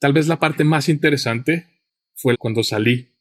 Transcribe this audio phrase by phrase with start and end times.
[0.00, 1.66] Tal vez la parte más interesante
[2.14, 3.12] fue cuando salí,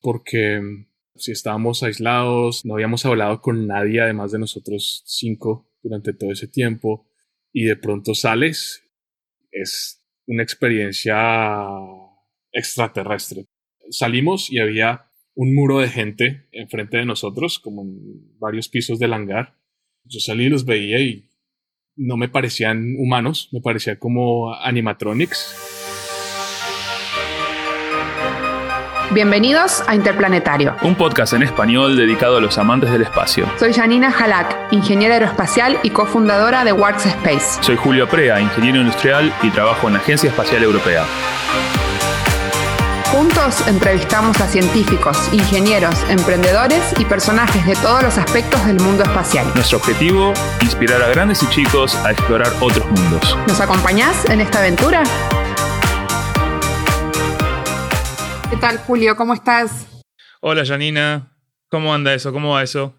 [0.00, 6.12] porque mm, si estábamos aislados, no habíamos hablado con nadie además de nosotros cinco durante
[6.12, 7.10] todo ese tiempo,
[7.52, 8.84] y de pronto sales,
[9.50, 11.16] es una experiencia
[12.52, 13.46] extraterrestre.
[13.90, 19.12] Salimos y había un muro de gente enfrente de nosotros, como en varios pisos del
[19.12, 19.56] hangar.
[20.04, 21.30] Yo salí y los veía y
[21.96, 25.77] no me parecían humanos, me parecían como animatronics.
[29.10, 33.50] Bienvenidos a Interplanetario, un podcast en español dedicado a los amantes del espacio.
[33.58, 37.62] Soy Janina Halak, ingeniera aeroespacial y cofundadora de Works Space.
[37.62, 41.06] Soy Julio Prea, ingeniero industrial y trabajo en la Agencia Espacial Europea.
[43.10, 49.46] Juntos entrevistamos a científicos, ingenieros, emprendedores y personajes de todos los aspectos del mundo espacial.
[49.54, 53.38] Nuestro objetivo, inspirar a grandes y chicos a explorar otros mundos.
[53.46, 55.02] ¿Nos acompañás en esta aventura?
[58.50, 59.14] ¿Qué tal, Julio?
[59.14, 59.86] ¿Cómo estás?
[60.40, 61.36] Hola, Janina.
[61.68, 62.32] ¿Cómo anda eso?
[62.32, 62.94] ¿Cómo va eso?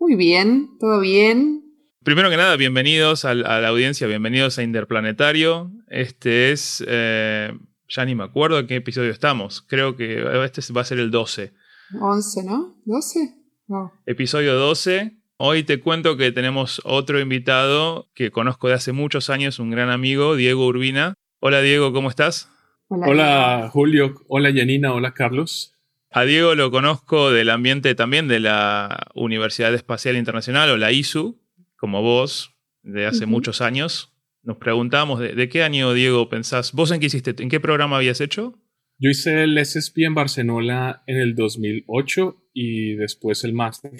[0.00, 1.62] Muy bien, todo bien.
[2.02, 5.70] Primero que nada, bienvenidos a, la audiencia, bienvenidos a Interplanetario.
[5.86, 7.52] Este es, eh,
[7.88, 9.62] ya ni me acuerdo en qué episodio estamos.
[9.62, 11.52] Creo que este va a ser el 12.
[12.00, 12.76] 11, ¿no?
[12.84, 13.92] ¿12?
[14.04, 15.16] Episodio 12.
[15.36, 19.90] Hoy te cuento que tenemos otro invitado que conozco de hace muchos años, un gran
[19.90, 21.14] amigo, Diego Urbina.
[21.38, 22.50] Hola Diego, ¿cómo estás?
[22.90, 25.74] Hola, Julio, hola Janina, hola Carlos.
[26.10, 31.38] A Diego lo conozco del ambiente también de la Universidad Espacial Internacional o la ISU,
[31.76, 34.16] como vos, de hace muchos años.
[34.42, 36.72] Nos preguntamos, ¿de, qué año, Diego, pensás?
[36.72, 37.34] ¿Vos en qué hiciste?
[37.42, 38.58] ¿En qué programa habías hecho?
[38.98, 43.92] Yo hice el SSP en Barcelona en el 2008 y después el máster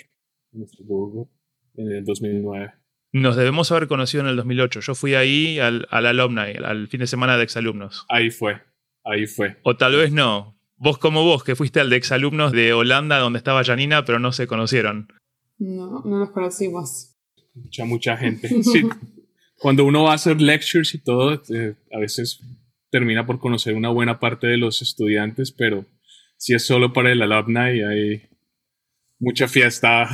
[0.54, 1.30] en Estrasburgo
[1.74, 2.72] en el 2009.
[3.12, 4.80] Nos debemos haber conocido en el 2008.
[4.80, 8.06] Yo fui ahí al, al alumni, al fin de semana de exalumnos.
[8.08, 8.67] Ahí fue.
[9.10, 9.56] Ahí fue.
[9.62, 10.56] O tal vez no.
[10.76, 14.32] Vos como vos, que fuiste al de exalumnos de Holanda donde estaba Janina, pero no
[14.32, 15.08] se conocieron.
[15.58, 17.16] No, no nos conocimos.
[17.54, 18.48] Mucha, mucha gente.
[18.62, 18.88] Sí.
[19.60, 22.40] Cuando uno va a hacer lectures y todo, eh, a veces
[22.90, 25.84] termina por conocer una buena parte de los estudiantes, pero
[26.36, 28.27] si es solo para el alumni, hay,
[29.18, 30.08] mucha fiesta.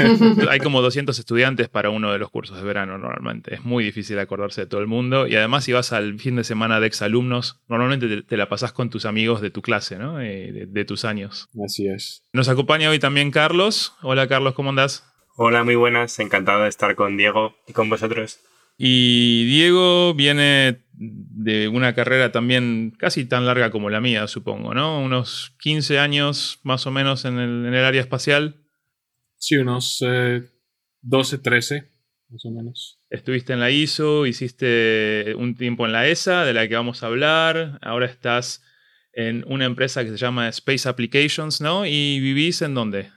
[0.50, 3.54] Hay como 200 estudiantes para uno de los cursos de verano normalmente.
[3.54, 5.26] Es muy difícil acordarse de todo el mundo.
[5.26, 8.90] Y además, si vas al fin de semana de exalumnos, normalmente te, la pasás con
[8.90, 10.20] tus amigos de tu clase, ¿no?
[10.20, 11.48] Eh, de, tus años.
[11.64, 12.22] Así es.
[12.32, 13.94] Nos acompaña hoy también Carlos.
[14.02, 15.04] Hola, Carlos, ¿cómo andás?
[15.36, 16.18] Hola, muy buenas.
[16.18, 18.40] Encantado de estar con Diego y con vosotros.
[18.82, 25.02] Y Diego viene de una carrera también casi tan larga como la mía, supongo, ¿no?
[25.02, 28.64] Unos 15 años más o menos en el, área espacial.
[29.36, 29.98] Sí, unos
[31.02, 31.90] 12, eh, 13,
[32.30, 32.98] más o menos.
[33.10, 37.08] Estuviste en la ISO, hiciste un tiempo en la ESA, de la que vamos a
[37.08, 37.78] hablar.
[37.82, 38.64] Ahora estás
[39.12, 41.84] en una empresa que se llama Space Applications, ¿no?
[41.84, 43.10] ¿Y vivís en dónde?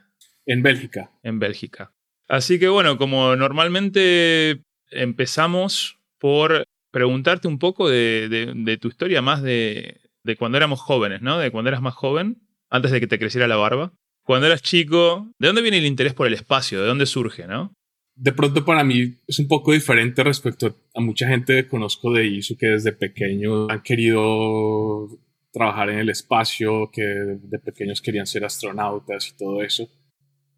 [0.45, 1.11] En Bélgica.
[1.23, 1.93] En Bélgica.
[2.27, 9.99] Así que bueno, como normalmente empezamos por preguntarte un poco de, tu historia más de,
[10.37, 11.37] cuando éramos jóvenes, ¿no?
[11.39, 13.93] De cuando eras más joven, antes de que te creciera la barba.
[14.23, 16.81] Cuando eras chico, ¿de dónde viene el interés por el espacio?
[16.81, 17.73] ¿De dónde surge, no?
[18.15, 22.25] De pronto para mí es un poco diferente respecto a mucha gente que conozco de
[22.27, 25.09] ISU que desde pequeño han querido
[25.51, 29.89] trabajar en el espacio, que de pequeños querían ser astronautas y todo eso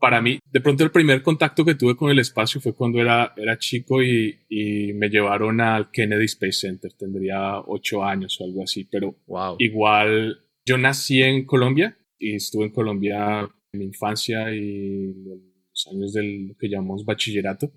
[0.05, 3.33] para mí, de pronto el primer contacto que tuve con el espacio fue cuando era,
[3.37, 4.37] era chico y,
[4.93, 6.93] me llevaron al Kennedy Space Center.
[6.93, 9.15] Tendría ocho años o algo así, pero
[9.57, 16.13] igual yo nací en Colombia y estuve en Colombia en mi infancia y los años
[16.13, 17.71] del que llamamos bachillerato.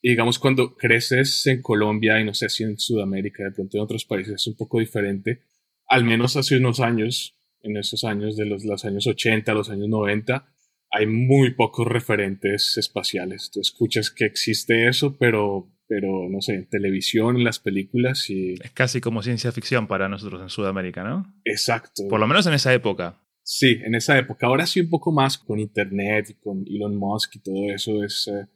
[0.00, 3.82] Y digamos, cuando creces en Colombia y no sé si en Sudamérica, de pronto en
[3.82, 5.42] otros países es un poco diferente,
[5.86, 9.90] al menos hace unos años, en esos años de los, los años 80, los años
[9.90, 10.48] 90,
[10.92, 13.50] hay muy pocos referentes espaciales.
[13.50, 18.54] Tú escuchas que existe eso, pero, pero no sé, en televisión, en las películas y...
[18.62, 21.34] Es casi como ciencia ficción para nosotros en Sudamérica, ¿no?
[21.46, 22.02] Exacto.
[22.10, 23.18] Por lo menos en esa época.
[23.42, 24.46] Sí, en esa época.
[24.46, 28.28] Ahora sí un poco más con Internet y con Elon Musk y todo eso es...
[28.28, 28.46] Eh,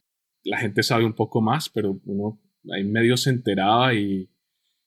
[0.44, 2.41] la gente sabe un poco más, pero uno
[2.71, 4.31] ahí medio se enteraba y,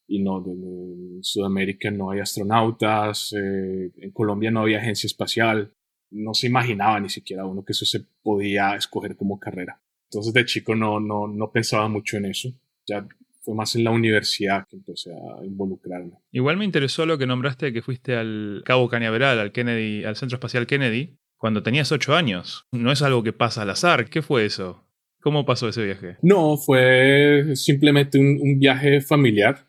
[0.07, 5.73] y no, en Sudamérica no hay astronautas, eh, en Colombia no había agencia espacial,
[6.11, 9.81] no se imaginaba ni siquiera uno que eso se podía escoger como carrera.
[10.09, 12.49] Entonces de chico no, no, no pensaba mucho en eso.
[12.87, 13.07] Ya
[13.41, 16.13] fue más en la universidad que empecé a involucrarme.
[16.31, 20.37] Igual me interesó lo que nombraste que fuiste al Cabo Cañaveral, al Kennedy, al Centro
[20.37, 22.65] Espacial Kennedy, cuando tenías ocho años.
[22.71, 24.09] No es algo que pasa al azar.
[24.09, 24.83] ¿Qué fue eso?
[25.21, 26.17] ¿Cómo pasó ese viaje?
[26.21, 29.67] No, fue simplemente un, viaje familiar.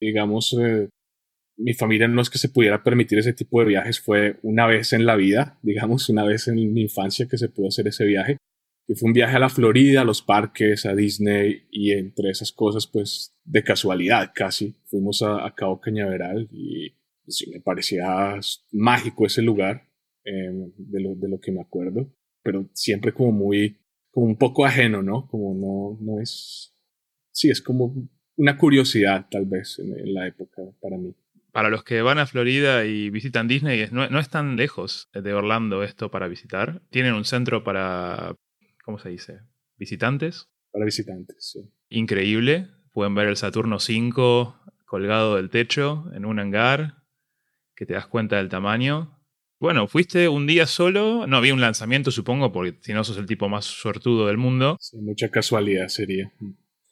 [0.00, 0.88] Digamos, eh,
[1.56, 4.92] mi familia no es que se pudiera permitir ese tipo de viajes, fue una vez
[4.92, 8.36] en la vida, digamos, una vez en mi infancia que se pudo hacer ese viaje.
[8.86, 12.52] Que fue un viaje a la Florida, a los parques, a Disney y entre esas
[12.52, 16.92] cosas, pues de casualidad casi, fuimos a, Cabo Cañaveral y
[17.26, 18.38] sí, me parecía
[18.70, 19.88] mágico ese lugar,
[20.24, 22.14] em, de, lo, de lo que me acuerdo,
[22.44, 23.76] pero siempre como muy,
[24.12, 25.26] como un poco ajeno, ¿no?
[25.26, 26.72] Como no, no es,
[27.32, 27.92] sí, es como
[28.36, 31.12] una curiosidad tal vez en la época para mí
[31.56, 35.32] para los que van a Florida y visitan Disney, no, no, es tan lejos de
[35.32, 36.82] Orlando esto para visitar.
[36.90, 38.36] Tienen un centro para,
[38.84, 39.40] ¿cómo se dice?
[39.78, 40.50] Visitantes.
[40.70, 41.72] Para visitantes, sí.
[41.88, 42.68] Increíble.
[42.92, 44.54] Pueden ver el Saturno 5
[44.84, 46.96] colgado del techo en un hangar,
[47.74, 49.18] que te das cuenta del tamaño.
[49.58, 53.24] Bueno, fuiste un día solo, no había un lanzamiento supongo, porque si no sos el
[53.24, 54.76] tipo más suertudo del mundo.
[54.78, 56.30] Sí, mucha casualidad sería.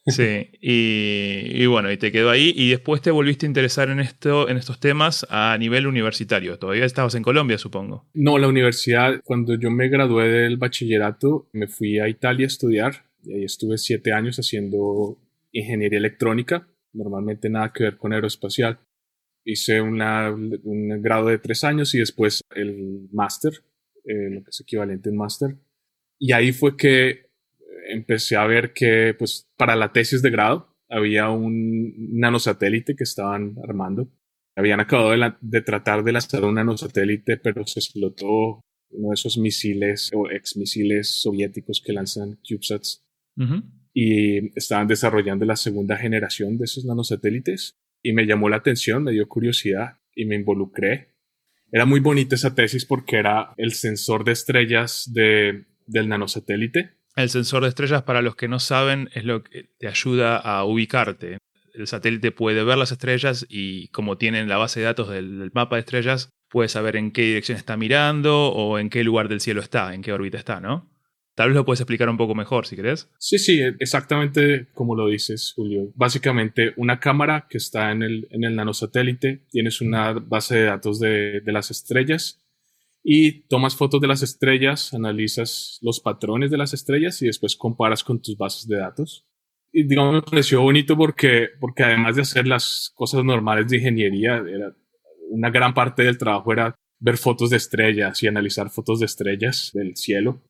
[0.06, 4.50] Sí, y, bueno, y te quedó ahí y después te volviste a interesar en, esto,
[4.50, 6.58] en estos temas a nivel universitario.
[6.58, 8.06] Todavía estabas en Colombia, supongo.
[8.12, 13.06] No, la universidad, cuando yo me gradué del bachillerato, me fui a Italia a estudiar
[13.24, 15.18] y ahí estuve siete años haciendo
[15.52, 18.78] ingeniería electrónica, normalmente nada que ver con aeroespacial.
[19.46, 23.52] Hice una, un grado de tres años y después el máster,
[24.04, 25.56] eh, lo que es equivalente en máster.
[26.18, 27.30] Y ahí fue que
[27.94, 33.56] empecé a ver que, pues, para la tesis de grado había un nanosatélite que estaban
[33.66, 34.10] armando.
[34.56, 35.10] Habían acabado
[35.40, 38.60] de, tratar de lanzar un nanosatélite, pero se explotó
[38.90, 43.02] uno de esos misiles o ex misiles soviéticos que lanzan CubeSats.
[43.92, 47.74] Y estaban desarrollando la segunda generación de esos nanosatélites.
[48.02, 51.14] Y me llamó la atención, me dio curiosidad y me involucré.
[51.72, 57.30] Era muy bonita esa tesis porque era el sensor de estrellas de, del nanosatélite el
[57.30, 61.38] sensor de estrellas, para los que no saben, es lo que te ayuda a ubicarte.
[61.72, 65.76] El satélite puede ver las estrellas y como tienen la base de datos del, mapa
[65.76, 69.60] de estrellas, puede saber en qué dirección está mirando o en qué lugar del cielo
[69.60, 70.90] está, en qué órbita está, ¿no?
[71.34, 73.10] Tal vez lo puedes explicar un poco mejor, si querés.
[73.18, 75.90] Sí, sí, exactamente como lo dices, Julio.
[75.96, 81.00] Básicamente, una cámara que está en el, en el nanosatélite, tienes una base de datos
[81.00, 82.43] de, de las estrellas
[83.06, 88.02] y tomas fotos de las estrellas, analizas los patrones de las estrellas y después comparas
[88.02, 89.26] con tus bases de datos.
[89.70, 94.38] Y digamos, me pareció bonito porque, porque además de hacer las cosas normales de ingeniería,
[94.38, 94.74] era,
[95.30, 99.70] una gran parte del trabajo era ver fotos de estrellas y analizar fotos de estrellas
[99.74, 100.42] del cielo.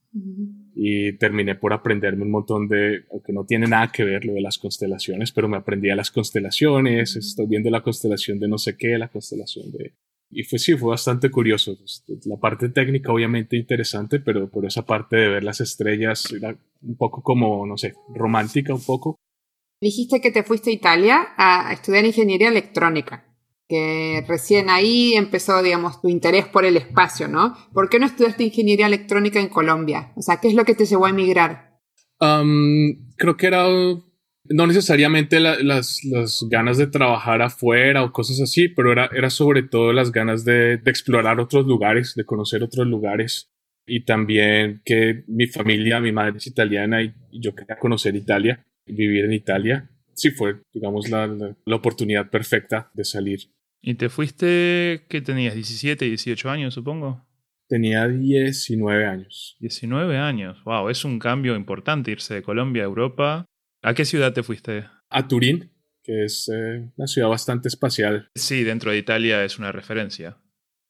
[0.77, 4.43] Y terminé por aprenderme un montón de, aunque no tiene nada que ver lo de
[4.43, 8.77] las constelaciones, pero me aprendí a las constelaciones, estoy viendo la constelación de no sé
[8.77, 9.95] qué, la constelación de
[10.31, 11.77] y fue sí, fue bastante curioso.
[11.77, 16.57] Pues, la parte técnica obviamente interesante, pero por esa parte de ver las estrellas era
[16.83, 19.17] un poco como, no sé, romántica un poco.
[19.81, 23.25] Dijiste que te fuiste a Italia a estudiar ingeniería electrónica,
[23.69, 27.55] que recién ahí empezó, digamos, tu interés por el espacio, ¿no?
[27.73, 30.13] ¿Por qué no estudiaste ingeniería electrónica en Colombia?
[30.17, 31.75] O sea, ¿qué es lo que te llevó a emigrar?
[33.19, 33.67] creo que era
[34.49, 36.01] no necesariamente las,
[36.49, 40.75] ganas de trabajar afuera o cosas así, pero era, era sobre todo las ganas de,
[40.85, 43.51] explorar otros lugares, de conocer otros lugares
[43.87, 49.25] y también que mi familia, mi madre es italiana y, yo quería conocer Italia, vivir
[49.25, 49.91] en Italia.
[50.15, 53.41] Sí fue, digamos, la, la, oportunidad perfecta de salir.
[53.83, 57.27] ¿Y te fuiste, qué tenías, 17, 18 años, supongo?
[57.69, 59.57] Tenía 19 años.
[59.59, 63.47] 19 años, wow, es un cambio importante irse de Colombia a Europa
[63.85, 64.87] ¿A qué ciudad te fuiste?
[65.11, 65.71] A Turín,
[66.03, 68.31] que es eh, una ciudad bastante espacial.
[68.35, 70.39] Sí, dentro de Italia es una referencia.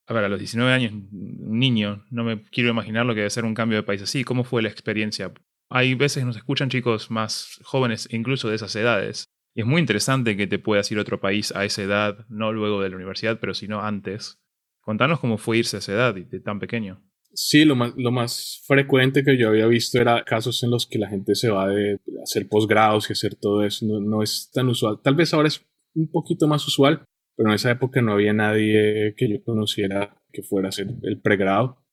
[0.07, 3.31] A ver, a los 19 años, un niño, no me quiero imaginar lo que debe
[3.31, 4.23] ser un cambio de país así.
[4.23, 5.33] ¿Cómo fue la experiencia?
[5.71, 9.25] Hay veces que nos escuchan chicos más jóvenes, incluso de esas edades.
[9.57, 12.53] Y es muy interesante que te puedas ir a otro país a esa edad, no
[12.53, 14.41] luego de la universidad, pero sino antes.
[14.83, 17.03] Contanos cómo fue irse a esa edad de tan pequeño.
[17.35, 21.35] Sí, lo más, frecuente que yo había visto era casos en los que la gente
[21.35, 23.87] se va de hacer posgrados y hacer todo eso.
[23.87, 25.01] No, es tan usual.
[25.03, 27.05] Tal vez ahora es un poquito más usual,
[27.37, 31.21] pero en esa época no había nadie que yo conociera que fuera a hacer el
[31.21, 31.85] pregrado.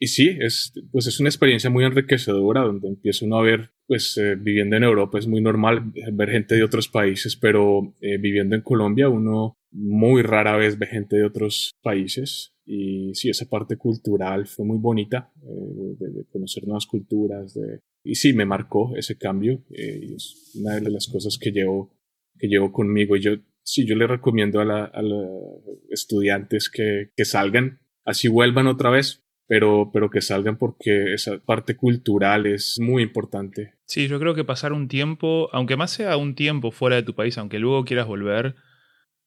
[0.00, 4.16] Y sí, es, pues es una experiencia muy enriquecedora donde empieza uno a ver, pues
[4.16, 8.54] eh, viviendo en Europa es muy normal ver gente de otros países, pero eh, viviendo
[8.54, 13.78] en Colombia uno muy rara vez ve gente de otros países y sí, esa parte
[13.78, 17.54] cultural fue muy bonita, eh, de, conocer nuevas culturas.
[17.54, 19.64] De, y sí, me marcó ese cambio.
[19.70, 21.96] Eh, es una de las cosas que llevo,
[22.38, 23.16] que llevo conmigo.
[23.16, 23.30] Y yo,
[23.62, 29.24] sí, yo le recomiendo a, a los estudiantes que, que salgan, así vuelvan otra vez,
[29.46, 33.76] pero, pero que salgan porque esa parte cultural es muy importante.
[33.86, 37.14] Sí, yo creo que pasar un tiempo, aunque más sea un tiempo fuera de tu
[37.14, 38.56] país, aunque luego quieras volver,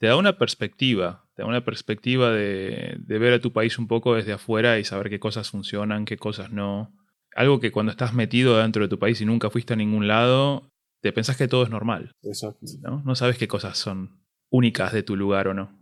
[0.02, 3.88] te da una perspectiva, te da una perspectiva de, de ver a tu país un
[3.88, 6.92] poco desde afuera y saber qué cosas funcionan, qué cosas no.
[7.36, 10.72] Algo que cuando estás metido dentro de tu país y nunca fuiste a ningún lado,
[11.02, 12.14] te pensás que todo es normal.
[12.24, 12.66] Exacto.
[12.82, 13.04] ¿no?
[13.06, 15.80] no sabes qué cosas son únicas de tu lugar o no.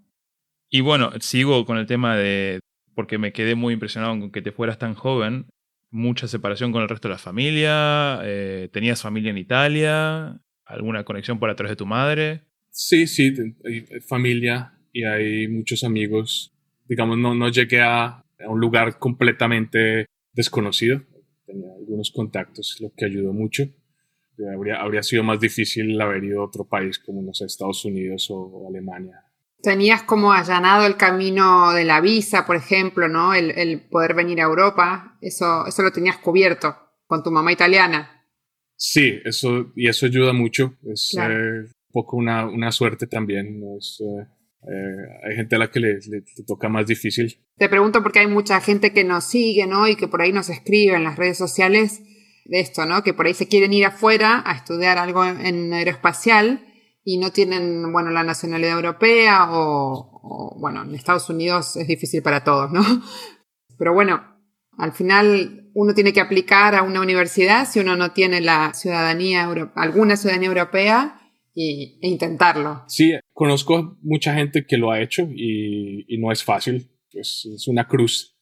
[0.69, 2.59] Y bueno, sigo con el tema de,
[2.95, 5.47] porque me quedé muy impresionado con que te fueras tan joven,
[5.91, 11.39] mucha separación con el resto de la familia, eh, tenías familia en Italia, alguna conexión
[11.39, 12.48] por atrás de tu madre.
[12.71, 13.33] Sí, sí,
[13.65, 16.53] hay familia y hay muchos amigos.
[16.87, 21.01] Digamos, no, no llegué a, a un lugar completamente desconocido.
[21.45, 23.63] Tenía algunos contactos, lo que ayudó mucho.
[24.55, 28.27] Habría, habría sido más difícil haber ido a otro país como, no sé, Estados Unidos
[28.29, 29.23] o Alemania.
[29.61, 33.33] Tenías como allanado el camino de la visa, por ejemplo, ¿no?
[33.33, 35.17] El, el, poder venir a Europa.
[35.21, 36.73] Eso, eso lo tenías cubierto
[37.05, 38.25] con tu mamá italiana.
[38.77, 40.77] Sí, eso, y eso ayuda mucho.
[40.85, 41.65] Es claro.
[41.65, 43.59] eh, poco una, una suerte también.
[43.59, 43.77] ¿no?
[43.77, 44.27] Es, eh,
[44.63, 45.99] eh, hay gente a la que le,
[46.45, 47.39] toca más difícil.
[47.57, 49.87] Te pregunto porque hay mucha gente que nos sigue, ¿no?
[49.87, 52.01] Y que por ahí nos escribe en las redes sociales
[52.45, 53.03] de esto, ¿no?
[53.03, 56.65] Que por ahí se quieren ir afuera a estudiar algo en aeroespacial
[57.03, 62.43] y no tienen, bueno, la nacionalidad europea o, bueno, en Estados Unidos es difícil para
[62.43, 62.81] todos, ¿no?
[63.77, 64.21] Pero bueno,
[64.77, 69.49] al final uno tiene que aplicar a una universidad si uno no tiene la ciudadanía,
[69.75, 71.18] alguna ciudadanía europea
[71.59, 72.83] y, e intentarlo.
[72.87, 77.67] Sí, conozco mucha gente que lo ha hecho y, y no es fácil, es, es
[77.67, 78.37] una cruz,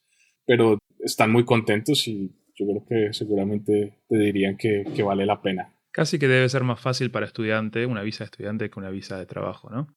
[0.46, 5.42] pero están muy contentos y yo creo que seguramente te dirían que, que vale la
[5.42, 5.74] pena.
[5.92, 9.18] Casi que debe ser más fácil para estudiante, una visa de estudiante que una visa
[9.18, 9.88] de trabajo, ¿no?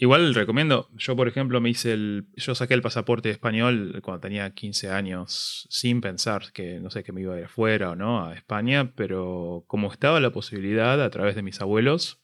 [0.00, 4.54] Igual recomiendo, yo por ejemplo me hice el, yo saqué el pasaporte español cuando tenía
[4.54, 8.24] 15 años sin pensar que, no sé, que me iba a ir afuera o no,
[8.24, 12.20] a España, pero como estaba la posibilidad a través de mis abuelos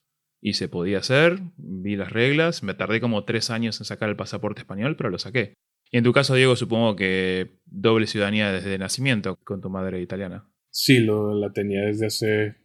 [0.47, 4.17] y se podía hacer, vi las reglas, me tardé como tres años en sacar el
[4.17, 5.55] pasaporte español, pero lo saqué.
[5.91, 10.47] Y en tu caso, Diego, supongo que doble ciudadanía desde nacimiento con tu madre italiana.
[10.69, 12.57] Sí, lo, la tenía desde hace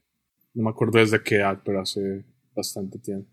[0.54, 3.32] no me acuerdo desde qué edad, pero hace bastante tiempo.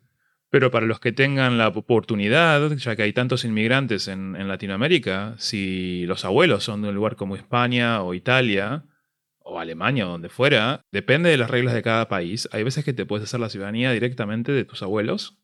[0.48, 5.34] Pero para los que tengan la oportunidad, ya que hay tantos inmigrantes en, en, Latinoamérica,
[5.38, 8.84] si los abuelos son de un lugar como España o Italia
[9.46, 12.48] o Alemania o donde fuera, depende de las reglas de cada país.
[12.52, 15.38] Hay veces que te puedes hacer la ciudadanía directamente de tus abuelos.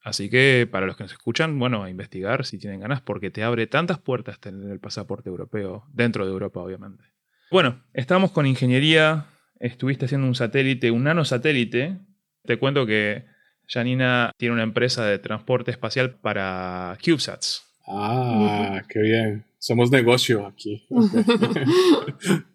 [0.00, 3.42] Así que para los que nos escuchan, bueno, a investigar si tienen ganas, porque te
[3.42, 7.04] abre tantas puertas tener el pasaporte europeo, dentro de Europa, obviamente.
[7.50, 9.26] Bueno, estamos con ingeniería
[9.60, 11.98] estuviste haciendo un satélite, un nanosatélite.
[12.44, 13.26] Te cuento que
[13.66, 17.64] Janina tiene una empresa de transporte espacial para CubeSats.
[17.86, 19.44] Ah, qué bien.
[19.58, 20.86] Somos negocio aquí.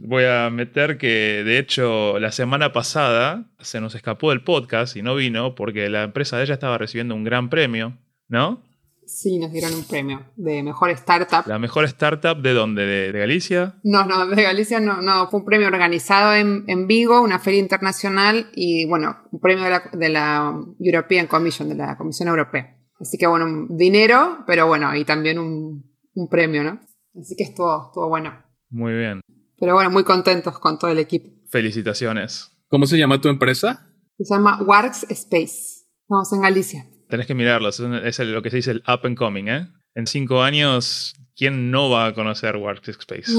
[0.00, 5.02] Voy a meter que, de hecho, la semana pasada se nos escapó del podcast y
[5.02, 8.62] no vino porque la empresa de ella estaba recibiendo un gran premio, ¿no?
[9.04, 11.46] Sí, nos dieron un premio de mejor startup.
[11.46, 12.84] ¿La mejor startup de dónde?
[12.84, 13.74] ¿De, de Galicia?
[13.82, 15.28] No, no, de Galicia no, no.
[15.28, 19.70] Fue un premio organizado en, en Vigo, una feria internacional y, bueno, un premio de
[19.70, 22.76] la, de la European Commission, de la Comisión Europea.
[23.00, 25.87] Así que, bueno, dinero, pero bueno, y también un,
[26.18, 26.80] un premio, ¿no?
[27.18, 28.44] Así que estuvo, estuvo bueno.
[28.70, 29.20] Muy bien.
[29.58, 31.30] Pero bueno, muy contentos con todo el equipo.
[31.50, 32.52] Felicitaciones.
[32.68, 33.90] ¿Cómo se llama tu empresa?
[34.18, 35.86] Se llama Works Space.
[36.02, 36.86] Estamos en Galicia.
[37.08, 37.78] Tenés que mirarlo, es
[38.18, 39.68] lo que se dice el up and coming, ¿eh?
[39.94, 43.32] En cinco años, ¿quién no va a conocer Workspace?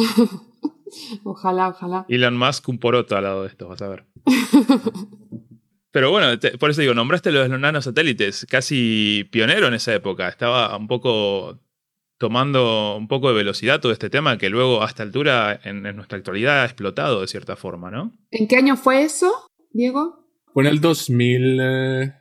[1.23, 2.05] ojalá, ojalá.
[2.09, 4.05] Elon Musk un poroto al lado de esto, vas a ver.
[5.91, 10.27] Pero bueno, te, por eso digo, nombraste los, los nanosatélites, casi pionero en esa época.
[10.27, 11.59] Estaba un poco
[12.19, 15.95] tomando un poco de velocidad todo este tema que luego a esta altura en, en
[15.95, 18.13] nuestra actualidad ha explotado de cierta forma, ¿no?
[18.29, 19.31] ¿En qué año fue eso,
[19.71, 20.27] Diego?
[20.53, 21.59] Fue en el 2000...
[21.61, 22.13] Eh...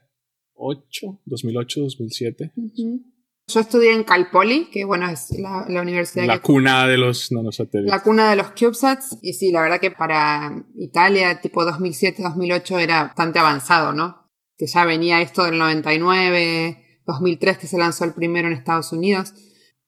[0.59, 2.52] 2008, 2008, 2007.
[2.57, 3.02] Uh -huh.
[3.50, 6.26] Yo estudié en Cal Poly, que bueno, es la, la universidad.
[6.26, 7.90] La que, cuna de los nanosatélites.
[7.90, 9.19] La cuna de los CubeSats.
[9.23, 14.28] Y sí, la verdad que para Italia, tipo 2007, 2008, era bastante avanzado, ¿no?
[14.59, 19.33] Que ya venía esto del 99, 2003, que se lanzó el primero en Estados Unidos.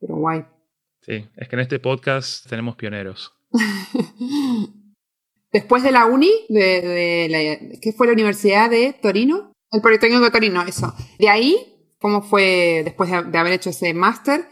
[0.01, 0.45] Pero guay.
[1.03, 3.33] Sí, es que en este podcast tenemos pioneros.
[5.53, 9.53] Después de la uni, de, de la, ¿qué fue la Universidad de Torino?
[9.73, 10.95] El Politécnico de Torino, eso.
[11.19, 11.57] De ahí,
[11.99, 14.43] ¿cómo fue después de, de haber hecho ese máster?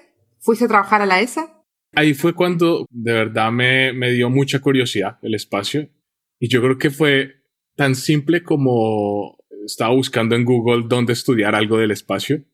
[0.40, 1.64] ¿Fuiste a trabajar a la ESA?
[1.94, 5.88] Ahí fue cuando de verdad me, me dio mucha curiosidad el espacio.
[6.38, 7.42] Y yo creo que fue
[7.76, 12.44] tan simple como estaba buscando en Google dónde estudiar algo del espacio.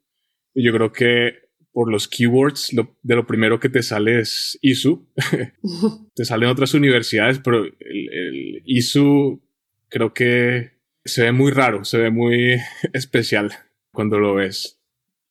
[0.55, 1.44] Y yo creo que
[1.75, 5.07] por los keywords, lo, de lo primero que te sale es ISU.
[6.15, 9.43] te salen otras universidades, pero el, el ISU
[9.89, 10.71] creo que
[11.05, 12.55] se ve muy raro, se ve muy
[12.95, 13.51] especial
[13.93, 14.81] cuando lo ves.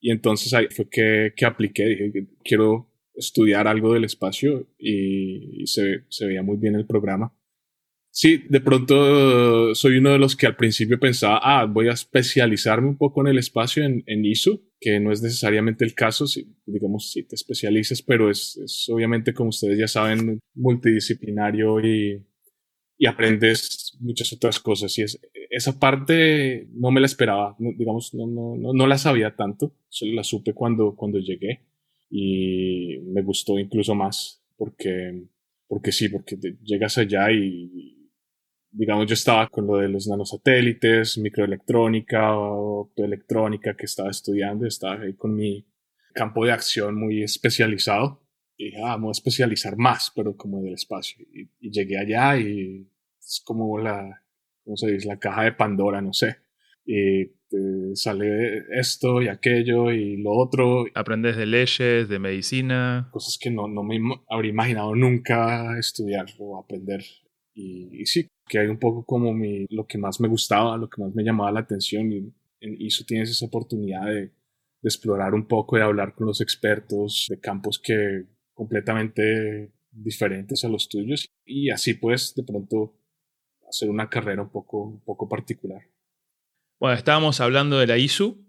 [0.01, 6.03] Y entonces ahí fue que, que apliqué, dije, quiero estudiar algo del espacio y, se,
[6.09, 7.33] se veía muy bien el programa.
[8.15, 12.88] Sí, de pronto soy uno de los que al principio pensaba, ah, voy a especializarme
[12.89, 16.48] un poco en el espacio en, en ISO, que no es necesariamente el caso, si,
[16.67, 22.24] digamos, si te especializas, pero es, es, obviamente, como ustedes ya saben, multidisciplinario y,
[23.00, 24.96] y aprendes muchas otras cosas.
[25.00, 29.36] Y es, esa parte no me la esperaba, digamos, no, no, no, no la sabía
[29.36, 31.62] tanto, solo la supe cuando, cuando llegué
[32.12, 35.24] y me gustó incluso más porque,
[35.67, 38.02] porque sí, porque llegas allá y
[38.74, 45.13] digamos, yo estaba con lo de los nanosatélites, microelectrónica, optoelectrónica que estaba estudiando, estaba ahí
[45.13, 45.65] con mi
[46.13, 48.22] campo de acción muy especializado.
[48.58, 51.25] Y dije, ah, vamos a especializar más, pero como del espacio.
[51.32, 52.88] Y, llegué allá y
[53.20, 54.24] es como la,
[54.63, 55.08] ¿cómo se dice?
[55.08, 56.38] La caja de Pandora, no sé.
[56.86, 57.32] Y
[57.94, 60.86] sale esto y aquello y lo otro.
[60.96, 63.10] Aprendes de leyes, de medicina.
[63.12, 64.00] Cosas que no, no me
[64.30, 67.03] habría imaginado nunca estudiar o aprender.
[67.53, 70.88] Y, y sí, que hay un poco como mi, lo que más me gustaba, lo
[70.88, 74.31] que más me llamaba la atención y en ISO tienes esa oportunidad de, de
[74.83, 80.88] explorar un poco, de hablar con los expertos de campos que completamente diferentes a los
[80.88, 82.95] tuyos y así pues de pronto
[83.67, 85.81] hacer una carrera un poco, un poco particular.
[86.79, 88.45] Bueno, estábamos hablando de la ISU,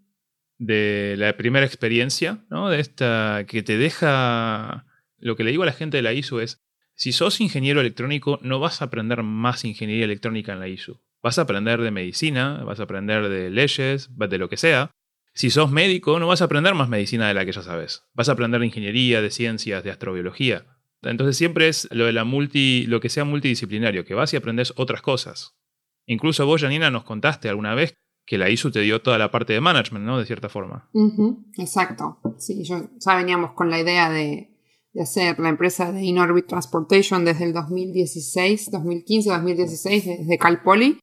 [0.59, 2.69] de la primera experiencia, ¿no?
[2.69, 4.87] De esta que te deja...
[5.17, 6.63] Lo que le digo a la gente de la ISU es,
[6.95, 11.01] si sos ingeniero electrónico, no vas a aprender más ingeniería electrónica en la ISU.
[11.23, 14.91] Vas a aprender de medicina, vas a aprender de leyes, de lo que sea.
[15.33, 18.05] Si sos médico, no vas a aprender más medicina de la que ya sabes.
[18.15, 20.67] Vas a aprender de ingeniería, de ciencias, de astrobiología.
[21.03, 24.73] Entonces siempre es lo de la multi, lo que sea multidisciplinario, que vas y aprendes
[24.77, 25.57] otras cosas.
[26.07, 27.95] Incluso vos, Janina, nos contaste alguna vez
[28.27, 30.19] que la ISU te dio toda la parte de management, ¿no?
[30.19, 30.89] De cierta forma.
[31.59, 32.21] Exacto.
[32.39, 34.54] Sí, yo, ya veníamos con la idea de
[34.95, 41.01] de hacer la empresa de InOrbit Transportation desde el 2016, 2015, 2016, desde Cal Poly.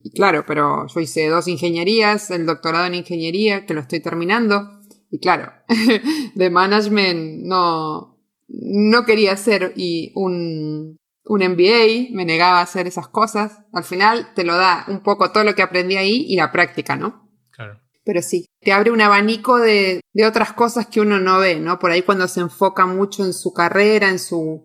[0.00, 4.80] Y claro, pero yo hice dos ingenierías, el doctorado en ingeniería, que lo estoy terminando.
[5.10, 5.52] Y claro,
[6.34, 13.08] de management no, no quería hacer y un, un MBA, me negaba a hacer esas
[13.08, 13.60] cosas.
[13.72, 16.96] Al final te lo da un poco todo lo que aprendí ahí y la práctica,
[16.96, 17.30] ¿no?
[17.50, 21.58] Claro pero sí, te abre un abanico de, de, otras cosas que uno no ve,
[21.58, 21.78] ¿no?
[21.78, 24.62] Por ahí cuando se enfoca mucho en su carrera, en su,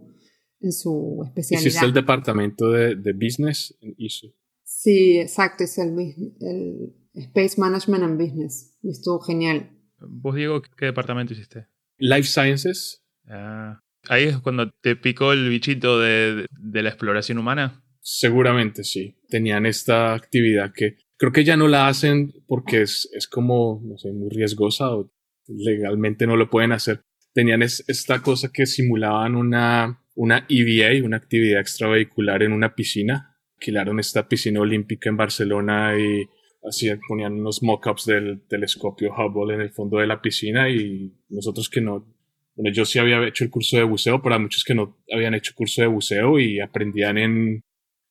[0.60, 1.68] en su especialidad.
[1.68, 4.28] Hiciste el departamento de, de business en ISO.
[4.64, 5.96] Sí, exacto, es el,
[6.42, 8.78] el Space Management and Business.
[8.82, 9.72] Y estuvo genial.
[10.00, 11.68] ¿Vos, Diego, qué departamento hiciste?
[11.98, 13.04] Life Sciences.
[13.28, 17.84] Ah, ahí es cuando te picó el bichito de, de la exploración humana.
[18.02, 19.18] Seguramente sí.
[19.28, 23.98] Tenían esta actividad que Creo que ya no la hacen porque es, es como, no
[23.98, 25.12] sé, muy riesgosa o
[25.48, 27.02] legalmente no lo pueden hacer.
[27.34, 33.36] Tenían esta cosa que simulaban una, una EVA, una actividad extravehicular en una piscina.
[33.58, 36.24] Alquilaron esta piscina olímpica en Barcelona y
[36.66, 41.70] así ponían unos mock-ups del telescopio Hubble en el fondo de la piscina y nosotros
[41.70, 42.08] que no,
[42.56, 45.34] bueno, yo sí había hecho el curso de buceo, pero hay muchos que no habían
[45.34, 47.62] hecho curso de buceo y aprendían en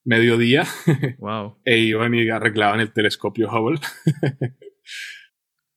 [0.09, 0.67] mediodía.
[1.19, 1.59] Wow.
[1.65, 3.81] e iban y arreglaban el telescopio Hubble.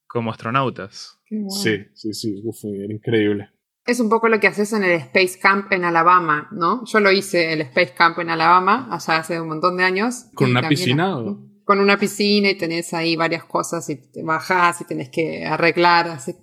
[0.07, 1.19] Como astronautas.
[1.49, 3.49] Sí, sí, sí, fue increíble.
[3.85, 6.83] Es un poco lo que haces en el Space Camp en Alabama, ¿no?
[6.85, 10.25] Yo lo hice, el Space Camp en Alabama, allá hace un montón de años.
[10.35, 11.17] ¿Con una piscina?
[11.17, 11.39] O?
[11.63, 16.09] Con una piscina y tenés ahí varias cosas y te bajás y tenés que arreglar,
[16.09, 16.35] así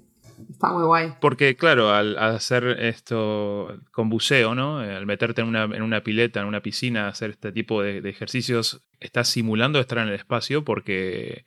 [0.51, 1.15] Está muy guay.
[1.21, 4.79] Porque, claro, al, hacer esto con buceo, ¿no?
[4.79, 8.83] Al meterte en una, en una pileta, en una piscina, hacer este tipo de, ejercicios,
[9.01, 11.45] estás simulando estar en el espacio porque,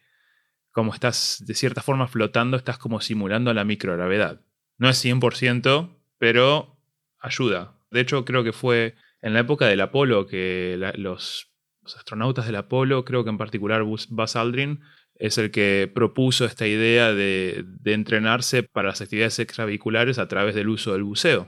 [0.71, 4.41] como estás de cierta forma flotando, estás como simulando la microgravedad.
[4.77, 6.77] No es 100%, pero
[7.19, 7.75] ayuda.
[7.91, 11.51] De hecho, creo que fue en la época del Apolo que los,
[11.83, 14.81] los, astronautas del Apolo, creo que en particular Buzz Aldrin,
[15.21, 20.67] es el que propuso esta idea de, entrenarse para las actividades extravehiculares a través del
[20.67, 21.47] uso del buceo.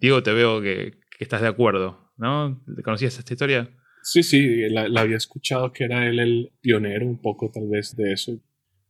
[0.00, 2.62] Diego, te veo que, estás de acuerdo, ¿no?
[2.84, 3.70] ¿Conocías esta historia?
[4.02, 8.12] Sí, sí, la, había escuchado que era él el pionero un poco tal vez de
[8.12, 8.38] eso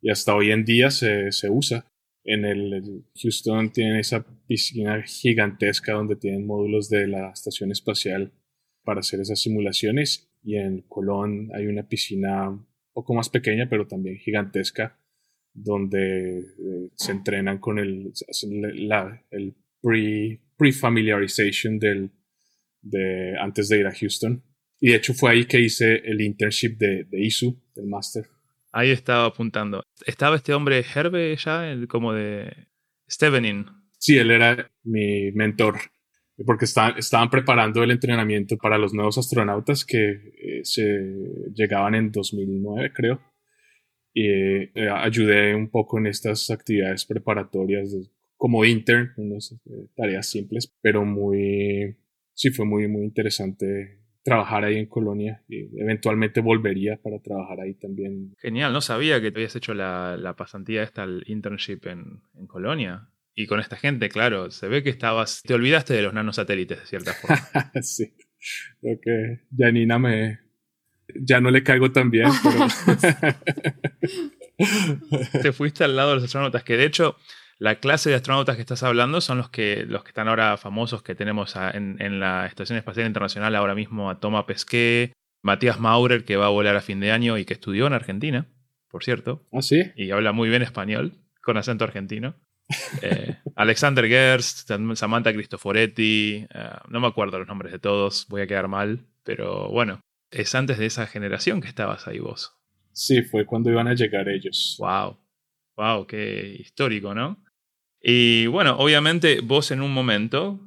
[0.02, 1.86] y hasta hoy en día se, usa.
[2.24, 8.32] En el Houston tienen esa piscina gigantesca donde tienen módulos de la estación espacial
[8.82, 12.58] para hacer esas simulaciones y en Colón hay una piscina
[12.98, 14.98] poco más pequeña, pero también gigantesca,
[15.54, 18.12] donde eh, se entrenan con el,
[18.88, 22.10] la, el pre, pre-familiarization del,
[22.82, 24.42] de, antes de ir a Houston.
[24.80, 28.24] Y de hecho fue ahí que hice el internship de, de ISU, del máster.
[28.72, 29.84] Ahí estaba apuntando.
[30.04, 32.66] ¿Estaba este hombre Herbe ya, el, como de
[33.08, 33.66] Stevenin?
[33.96, 35.76] Sí, él era mi mentor,
[36.46, 40.82] porque estaban preparando el entrenamiento para los nuevos astronautas que eh, se
[41.52, 43.20] llegaban en 2009, creo.
[44.14, 47.94] Y eh, ayudé un poco en estas actividades preparatorias
[48.36, 51.96] como intern, unas eh, tareas simples, pero muy,
[52.34, 57.74] sí fue muy, muy interesante trabajar ahí en Colonia y eventualmente volvería para trabajar ahí
[57.74, 58.34] también.
[58.38, 62.46] Genial, no sabía que te habías hecho la, la pasantía esta, el internship en, en,
[62.46, 63.08] Colonia.
[63.40, 66.86] Y con esta gente, claro, se ve que estabas, te olvidaste de los nanosatélites de
[66.86, 67.38] cierta forma.
[67.82, 68.12] sí,
[68.80, 70.40] creo que Janina me,
[71.14, 72.66] ya no le caigo tan bien, pero...
[75.42, 77.16] te fuiste al lado de los astronautas, que de hecho
[77.60, 81.04] la clase de astronautas que estás hablando son los que, los que están ahora famosos
[81.04, 86.36] que tenemos en, la Estación Espacial Internacional ahora mismo a Toma Pesqué, Matías Maurer, que
[86.36, 88.48] va a volar a fin de año y que estudió en Argentina,
[88.88, 89.46] por cierto.
[89.52, 89.92] ¿Ah, sí?
[89.94, 92.34] Y habla muy bien español, con acento argentino.
[93.00, 98.46] Eh, Alexander Gerst, Samantha Cristoforetti, eh, no me acuerdo los nombres de todos, voy a
[98.46, 100.00] quedar mal, pero bueno,
[100.30, 102.54] es antes de esa generación que estabas ahí vos.
[102.92, 104.76] Sí, fue cuando iban a llegar ellos.
[104.78, 105.18] Wow,
[105.76, 107.42] wow, qué histórico, ¿no?
[108.00, 110.60] Y bueno, obviamente vos en un momento,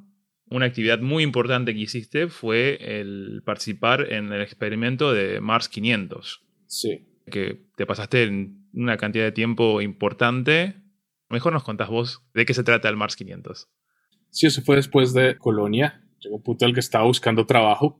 [0.48, 6.42] una actividad muy importante que hiciste fue el participar en el experimento de Mars 500.
[6.66, 7.06] Sí.
[7.30, 10.81] Que te pasaste una cantidad de tiempo importante.
[11.32, 13.68] Mejor nos contás vos de qué se trata el Mars 500.
[14.30, 16.04] Sí, eso fue después de Colonia.
[16.20, 17.98] Llegó un punto en el que estaba buscando trabajo.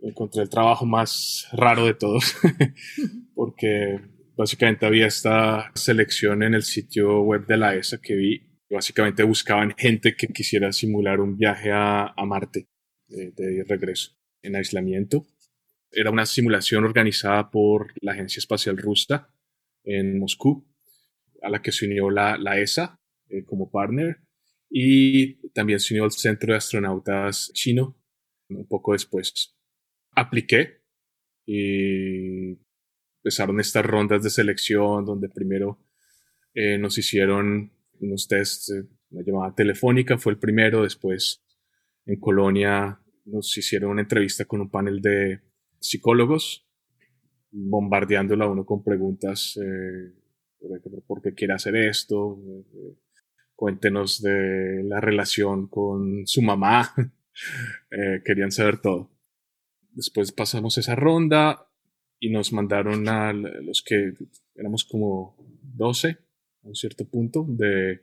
[0.00, 2.36] Encontré el trabajo más raro de todos.
[3.34, 4.00] porque
[4.36, 9.74] básicamente había esta selección en el sitio web de la ESA que vi Básicamente buscaban
[9.76, 12.68] gente que quisiera simular un viaje a, Marte
[13.08, 14.12] de, regreso
[14.42, 15.26] en aislamiento.
[15.90, 19.34] Era una simulación organizada por la Agencia Espacial Rusa
[19.82, 20.69] en Moscú,
[21.42, 22.98] a la que se unió la, ESA
[23.28, 24.20] eh, como partner
[24.68, 27.96] y también se unió el Centro de Astronautas chino
[28.48, 29.56] un poco después.
[30.12, 30.82] Apliqué
[31.46, 32.58] y
[33.18, 35.84] empezaron estas rondas de selección donde primero
[36.54, 38.72] eh, nos hicieron unos tests,
[39.10, 41.44] una llamada telefónica fue el primero, después
[42.06, 45.40] en Colonia nos hicieron una entrevista con un panel de
[45.78, 46.66] psicólogos,
[47.50, 50.12] bombardeándola uno con preguntas, eh,
[51.06, 52.38] por qué quiere hacer esto,
[52.74, 52.96] eh,
[53.54, 56.94] cuéntenos de la relación con su mamá,
[57.90, 59.10] eh, querían saber todo.
[59.92, 61.66] Después pasamos esa ronda
[62.18, 64.14] y nos mandaron a los que
[64.54, 66.18] éramos como 12
[66.62, 68.02] a un cierto punto de,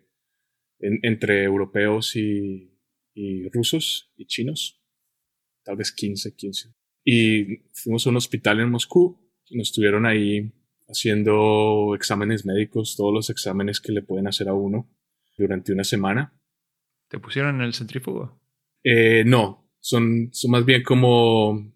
[0.80, 2.74] entre europeos y,
[3.52, 4.80] rusos y chinos,
[5.64, 6.74] tal vez 15, 15.
[7.04, 10.52] Y fuimos a un hospital en Moscú y nos estuvieron ahí
[10.88, 14.90] haciendo exámenes médicos, todos los exámenes que le pueden hacer a uno
[15.38, 16.34] durante una semana.
[17.08, 18.40] ¿Te pusieron en el centrífugo?
[18.84, 21.74] Eh, no, son, son más bien como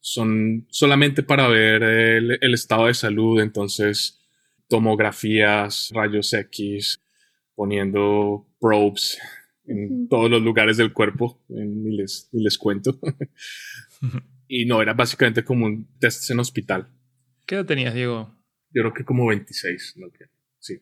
[0.00, 4.20] son solamente para ver el, el, estado de salud, entonces
[4.68, 7.02] tomografías, rayos X,
[7.54, 9.18] poniendo probes
[9.66, 12.98] en todos los lugares del cuerpo, ni les, les cuento.
[14.48, 16.88] y no, era básicamente como un test en hospital.
[17.46, 18.37] ¿Qué edad tenías, Diego?
[18.70, 20.08] Yo creo que como 26, ¿no?
[20.58, 20.80] Sí.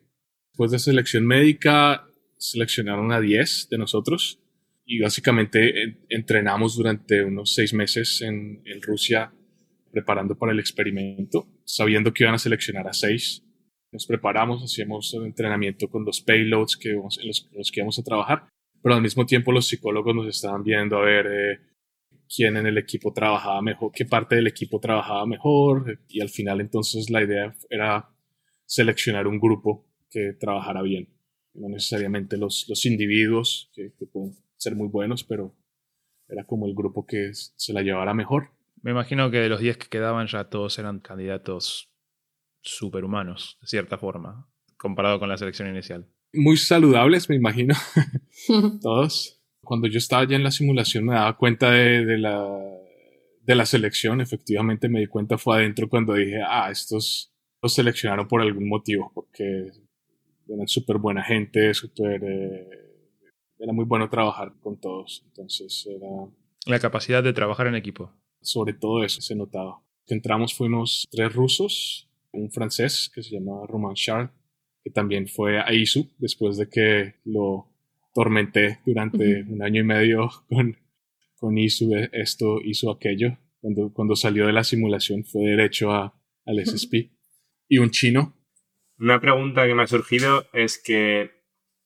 [0.51, 2.07] Después de selección médica,
[2.39, 4.41] seleccionaron a 10 de nosotros
[4.85, 9.33] y básicamente entrenamos durante unos seis meses en, en Rusia
[9.91, 13.47] preparando para el experimento, sabiendo que iban a seleccionar a 6
[13.97, 18.49] nos preparamos, hacíamos el entrenamiento con los payloads que, en, los, que íbamos a trabajar,
[18.83, 21.61] pero al mismo tiempo los psicólogos nos estaban viendo a ver eh,
[22.35, 26.61] quién en el equipo trabajaba mejor, qué parte del equipo trabajaba mejor, y al final
[26.61, 28.11] entonces la idea era
[28.65, 31.09] seleccionar un grupo que trabajara bien,
[31.55, 35.55] no necesariamente los, los individuos, que, que pueden ser muy buenos, pero
[36.29, 38.51] era como el grupo que se la llevara mejor.
[38.83, 41.91] Me imagino que de los 10 que quedaban ya todos eran candidatos
[42.63, 46.07] superhumanos, de cierta forma, comparado con la selección inicial.
[46.33, 47.75] Muy saludables, me imagino,
[48.83, 49.36] todos.
[49.67, 52.49] Cuando yo estaba ya en la simulación me daba cuenta de, la,
[53.43, 58.29] de la selección, efectivamente me di cuenta fue adentro cuando dije, ah, estos los seleccionaron
[58.29, 59.73] por algún motivo, porque
[60.49, 62.23] eran súper buena gente, súper...
[62.23, 62.69] Eh,
[63.59, 66.31] era muy bueno trabajar con todos, entonces era...
[66.67, 68.13] La capacidad de trabajar en equipo.
[68.41, 69.83] Sobre todo eso se notaba.
[70.07, 74.31] Entramos fuimos tres rusos, un francés que se llama Romain Charles,
[74.85, 77.76] que también fue a ISU después de que lo
[78.17, 80.79] tormenté durante un año y medio con,
[81.37, 83.37] con ISU, esto, hizo aquello.
[83.61, 86.15] Cuando, cuando salió de la simulación fue derecho a,
[86.47, 87.11] al SSP.
[87.69, 88.35] y un chino.
[88.99, 91.31] Una pregunta que me ha surgido es que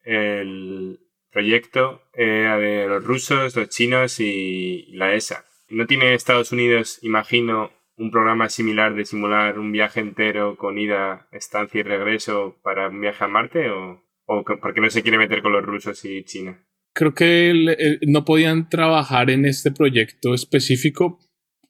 [0.02, 1.00] el
[1.32, 5.44] proyecto era de los rusos, los chinos y la ESA.
[5.68, 11.28] ¿No tiene Estados Unidos, imagino, un programa similar de simular un viaje entero con ida,
[11.32, 13.70] estancia y regreso para un viaje a Marte?
[13.70, 16.64] ¿O, o porque no se quiere meter con los rusos y China?
[16.94, 21.18] Creo que no podían trabajar en este proyecto específico.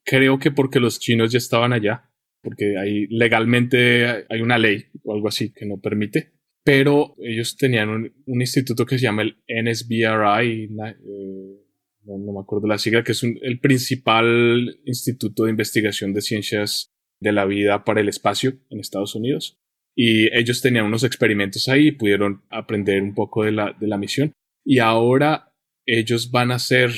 [0.04, 2.10] Creo que porque los chinos ya estaban allá,
[2.42, 6.32] porque ahí legalmente hay una ley o algo así que no permite.
[6.62, 11.60] Pero ellos tenían un, instituto que se llama el NSBRI, eh,
[12.04, 17.32] no, me acuerdo la sigla, que es el principal instituto de investigación de ciencias de
[17.32, 19.58] la vida para el espacio en Estados Unidos.
[19.94, 23.98] Y ellos tenían unos experimentos ahí y pudieron aprender un poco de la, de la
[23.98, 24.32] misión.
[24.64, 25.52] Y ahora
[25.86, 26.92] ellos van a hacer,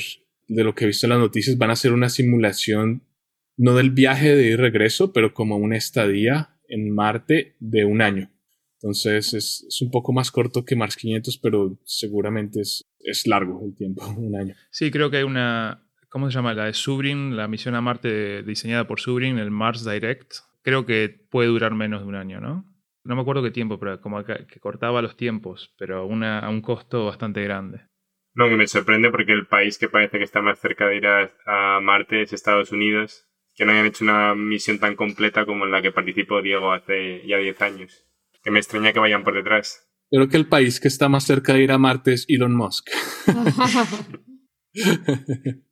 [0.47, 3.03] de lo que he visto en las noticias, van a hacer una simulación,
[3.57, 8.29] no del viaje de ir regreso, pero como una estadía en Marte de un año.
[8.75, 13.63] Entonces es, es, un poco más corto que Mars 500, pero seguramente es, es, largo
[13.65, 14.55] el tiempo, un año.
[14.71, 16.53] Sí, creo que hay una, ¿cómo se llama?
[16.53, 20.33] La de Subrin, la misión a Marte diseñada por Subrin, el Mars Direct.
[20.63, 22.72] Creo que puede durar menos de un año, ¿no?
[23.03, 26.61] No me acuerdo qué tiempo, pero como que, cortaba los tiempos, pero una, a un
[26.61, 27.81] costo bastante grande.
[28.35, 31.07] No, que me sorprende porque el país que parece que está más cerca de ir
[31.07, 35.65] a, a Marte es Estados Unidos, que no hayan hecho una misión tan completa como
[35.65, 38.07] en la que participó Diego hace ya 10 años
[38.43, 39.89] que me extraña que vayan por detrás.
[40.11, 42.89] Creo que el país que está más cerca de ir a Marte es Elon Musk.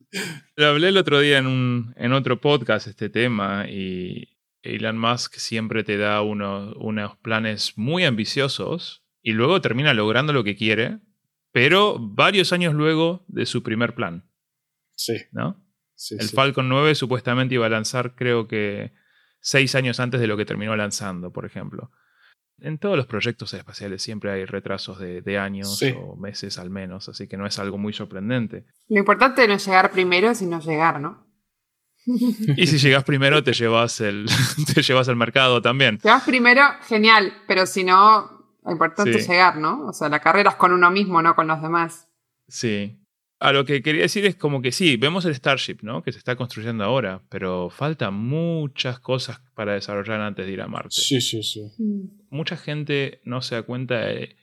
[0.56, 4.31] Lo hablé el otro día en, un, en otro podcast este tema y
[4.62, 10.44] Elon Musk siempre te da unos, unos planes muy ambiciosos y luego termina logrando lo
[10.44, 11.00] que quiere,
[11.52, 14.28] pero varios años luego de su primer plan.
[14.94, 15.16] Sí.
[15.32, 15.58] ¿No?
[16.18, 18.92] el Falcon 9 supuestamente iba a lanzar creo que
[19.40, 21.92] seis años antes de lo que terminó lanzando, por ejemplo
[22.62, 27.26] en todos los proyectos espaciales siempre hay retrasos de, años o meses al menos, así
[27.26, 28.64] que no es algo muy sorprendente.
[28.88, 31.26] Lo importante no es llegar primero, sino llegar, ¿no?
[32.56, 34.26] y si llegas primero, te llevas el,
[34.74, 35.98] te llevas el mercado también.
[36.02, 38.30] Llegas primero, genial, pero si no,
[38.64, 39.86] lo importante es llegar, ¿no?
[39.86, 42.08] O sea, la carrera es con uno mismo, no con los demás.
[42.48, 43.02] Sí,
[43.42, 46.04] a lo que quería decir es como que sí, vemos el Starship, ¿no?
[46.04, 50.68] Que se está construyendo ahora, pero faltan muchas cosas para desarrollar antes de ir a
[50.68, 50.90] Marte.
[50.92, 51.72] Sí, sí, sí.
[51.76, 52.20] Mm.
[52.30, 54.36] Mucha gente no se da cuenta de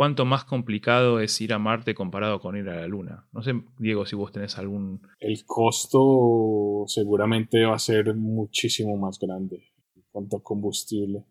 [0.00, 3.26] cuánto más complicado es ir a Marte comparado con ir a la Luna.
[3.32, 5.02] No sé, Diego, si vos tenés algún...
[5.18, 9.56] El costo seguramente va a ser muchísimo más grande
[9.94, 11.26] en cuanto a combustible.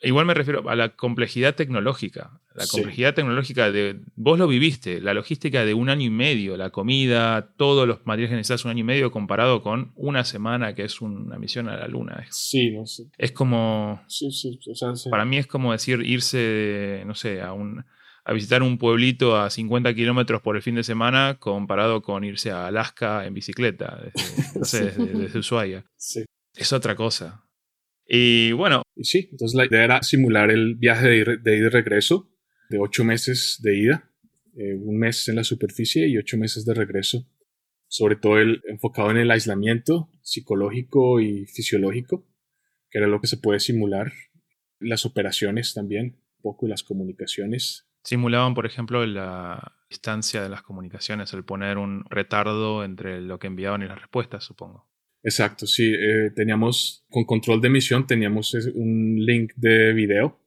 [0.00, 2.40] Igual me refiero a la complejidad tecnológica.
[2.54, 4.00] La complejidad tecnológica de.
[4.14, 8.30] Vos lo viviste, la logística de un año y medio, la comida, todos los materiales
[8.30, 11.76] que necesitas un año y medio comparado con una semana que es una misión a
[11.76, 12.24] la luna.
[12.30, 13.10] Sí, no sé.
[13.18, 14.00] Es como.
[14.06, 14.58] Sí, sí.
[15.10, 17.84] Para mí es como decir irse, no sé, a un
[18.28, 22.50] a visitar un pueblito a 50 kilómetros por el fin de semana comparado con irse
[22.50, 24.02] a Alaska en bicicleta,
[24.56, 25.86] no sé, desde, desde Ushuaia.
[25.94, 26.24] Sí.
[26.52, 27.44] Es otra cosa.
[28.04, 28.82] Y bueno.
[29.00, 32.32] Sí, entonces la idea era simular el viaje de, ida y regreso
[32.68, 34.10] de ocho meses de ida,
[34.56, 37.30] eh, un mes en la superficie y ocho meses de regreso.
[37.86, 42.26] Sobre todo el, enfocado en el aislamiento psicológico y fisiológico,
[42.90, 44.12] que era lo que se puede simular.
[44.80, 47.85] Las operaciones también, un poco, y las comunicaciones.
[48.06, 53.48] Simulaban, por ejemplo, la distancia de las comunicaciones, el poner un retardo entre lo que
[53.48, 54.88] enviaban y las respuestas, supongo.
[55.24, 55.92] Exacto, sí.
[55.92, 60.40] Eh, teníamos, con control de emisión, teníamos un link de video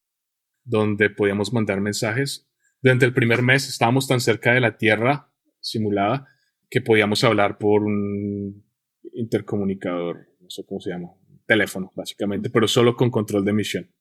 [0.63, 2.49] donde podíamos mandar mensajes.
[2.81, 6.29] Durante el primer mes estábamos tan cerca de la Tierra simulada
[6.69, 8.63] que podíamos hablar por un
[9.11, 11.09] intercomunicador, no sé cómo se llama,
[11.45, 13.91] teléfono, básicamente, pero solo con control de emisión.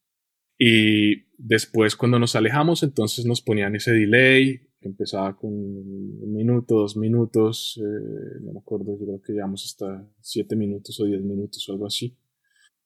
[0.59, 6.77] Y después, cuando nos alejamos, entonces nos ponían ese delay, que empezaba con un minuto,
[6.77, 11.23] dos minutos, eh, no me acuerdo, yo creo que llegamos hasta siete minutos o diez
[11.23, 12.17] minutos o algo así.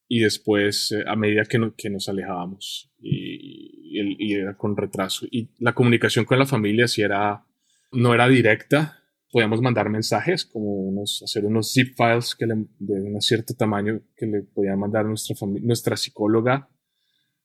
[0.08, 5.26] Y después, eh, a medida que, que, nos alejábamos, y, y, era con retraso.
[5.30, 7.46] Y la comunicación con la familia si era,
[7.92, 8.98] no era directa,
[9.30, 14.26] podíamos mandar mensajes, como unos, hacer unos zip files que de un cierto tamaño que
[14.26, 16.68] le podía mandar nuestra, nuestra psicóloga,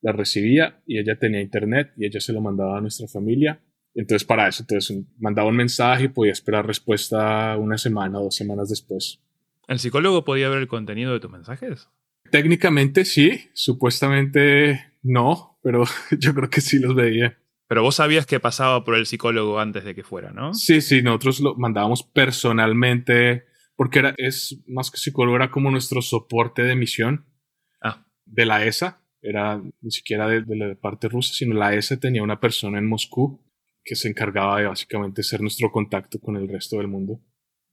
[0.07, 3.61] la recibía y ella tenía internet y ella se lo mandaba a nuestra familia
[3.97, 8.35] entonces, para eso, entonces mandaba un mensaje y podía esperar respuesta una semana o dos
[8.35, 9.19] semanas después.
[9.67, 11.89] ¿El psicólogo podía ver el contenido de tus mensajes?
[12.29, 15.83] Técnicamente sí, supuestamente no, pero
[16.19, 17.39] yo creo que sí los veía.
[17.67, 20.53] Pero vos sabías que pasaba por el psicólogo antes de que fuera, ¿no?
[20.53, 26.61] Sí, sí, nosotros lo mandábamos personalmente, porque es más que psicólogo, era como nuestro soporte
[26.61, 27.25] de misión
[27.81, 28.05] ah.
[28.25, 32.39] de la ESA era ni siquiera de, la parte rusa, sino la ESA tenía una
[32.39, 33.43] persona en Moscú
[33.83, 37.21] que se encargaba de básicamente ser nuestro contacto con el resto del mundo.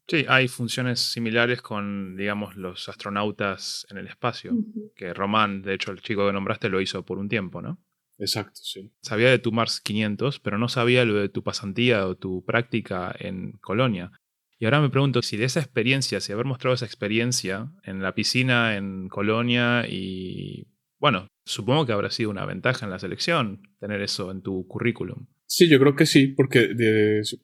[0.07, 4.53] Sí, hay funciones similares con, digamos, los astronautas en el espacio,
[4.95, 7.83] que Román, de hecho, el chico que nombraste lo hizo por un tiempo, ¿no?
[8.19, 8.93] Exacto, sí.
[9.01, 13.15] Sabía de tu Mars 500, pero no sabía lo de tu pasantía o tu práctica
[13.19, 14.13] en Colonia.
[14.59, 18.15] Y ahora me pregunto si de esa experiencia, si haber mostrado esa experiencia en la
[18.15, 24.01] piscina en Colonia y, bueno, supongo que habrá sido una ventaja en la selección tener
[24.01, 25.27] eso en tu currículum.
[25.47, 26.75] Sí, yo creo que sí, porque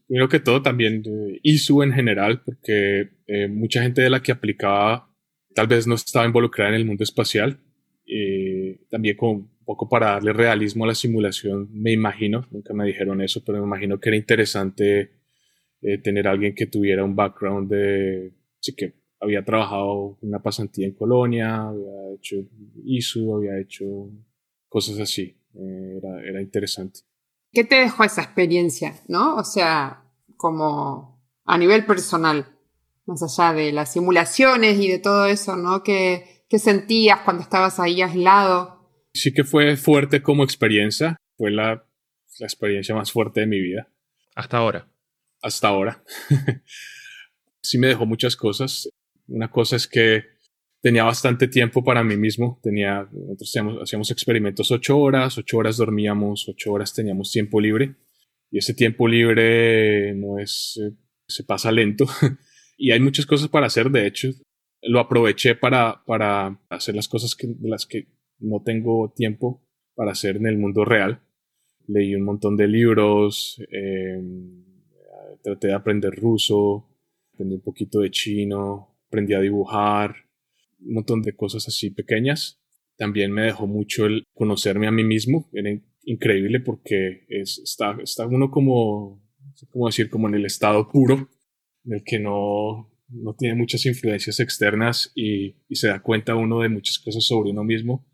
[0.09, 1.03] creo que todo también,
[1.43, 5.11] ISU en general, porque eh, mucha gente de la que aplicaba
[5.55, 7.61] tal vez no estaba involucrada en el mundo espacial.
[8.07, 12.85] Eh, también con un poco para darle realismo a la simulación, me imagino, nunca me
[12.85, 15.13] dijeron eso, pero me imagino que era interesante
[15.81, 20.95] eh, tener alguien que tuviera un background de, sí que había trabajado una pasantía en
[20.95, 22.37] Colonia, había hecho
[22.85, 24.11] ISU, había hecho
[24.69, 27.01] cosas así, era, era interesante.
[27.53, 29.37] ¿Qué te dejó esa experiencia, no?
[29.37, 30.05] O sea,
[30.37, 32.47] como a nivel personal,
[33.07, 35.83] más allá de las simulaciones y de todo eso, ¿no?
[35.83, 38.89] ¿Qué, qué sentías cuando estabas ahí aislado?
[39.13, 41.85] Sí que fue fuerte como experiencia, fue la,
[42.39, 43.89] la experiencia más fuerte de mi vida.
[44.37, 44.89] Hasta ahora.
[45.43, 46.05] Hasta ahora.
[47.63, 48.89] sí me dejó muchas cosas.
[49.31, 50.25] Una cosa es que
[50.81, 52.59] tenía bastante tiempo para mí mismo.
[52.63, 57.97] Tenía, nosotros hacíamos, experimentos ocho horas, ocho horas dormíamos, ocho horas teníamos tiempo libre.
[58.51, 60.93] Y ese tiempo libre no es, eh,
[61.27, 62.07] se pasa lento.
[62.77, 64.31] y hay muchas cosas para hacer, de hecho.
[64.83, 69.63] Lo aproveché para, para hacer las cosas que, de las que no tengo tiempo
[69.95, 71.21] para hacer en el mundo real.
[71.87, 74.65] Leí un montón de libros, em,
[75.43, 76.89] traté de aprender ruso,
[77.35, 80.15] aprendí un poquito de chino, aprendí a dibujar,
[80.79, 82.61] un montón de cosas así pequeñas.
[82.97, 85.51] También me dejó mucho el conocerme a mí mismo.
[85.53, 85.71] Era
[86.05, 89.21] increíble porque es, está, está uno como,
[89.71, 91.29] como decir, como en el estado puro,
[91.85, 96.61] en el que no, no tiene muchas influencias externas y, y, se da cuenta uno
[96.61, 98.07] de muchas cosas sobre uno mismo,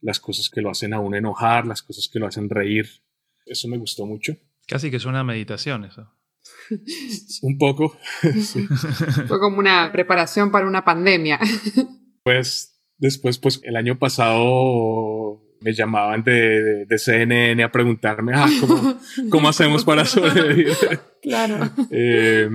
[0.00, 2.86] las cosas que lo hacen a uno enojar, las cosas que lo hacen reír.
[3.46, 4.36] Eso me gustó mucho.
[4.66, 6.10] Casi que suena a meditación eso.
[7.42, 7.96] Un poco.
[9.28, 11.38] Fue como una preparación para una pandemia.
[12.22, 18.98] Pues después, pues el año pasado me llamaban de, de, CNN a preguntarme ah, ¿cómo,
[19.30, 20.68] ¿cómo, hacemos para sobrevivir.
[21.22, 21.70] Claro.
[21.90, 22.50] Eh,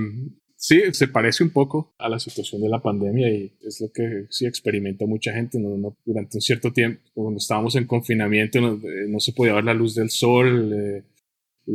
[0.55, 4.25] sí, se parece un poco a la situación de la pandemia y es lo que
[4.29, 5.59] sí experimenta mucha gente.
[5.59, 9.73] No, durante un cierto tiempo, cuando estábamos en confinamiento, no, eh, se podía ver la
[9.73, 10.71] luz del sol.
[10.71, 11.03] Eh,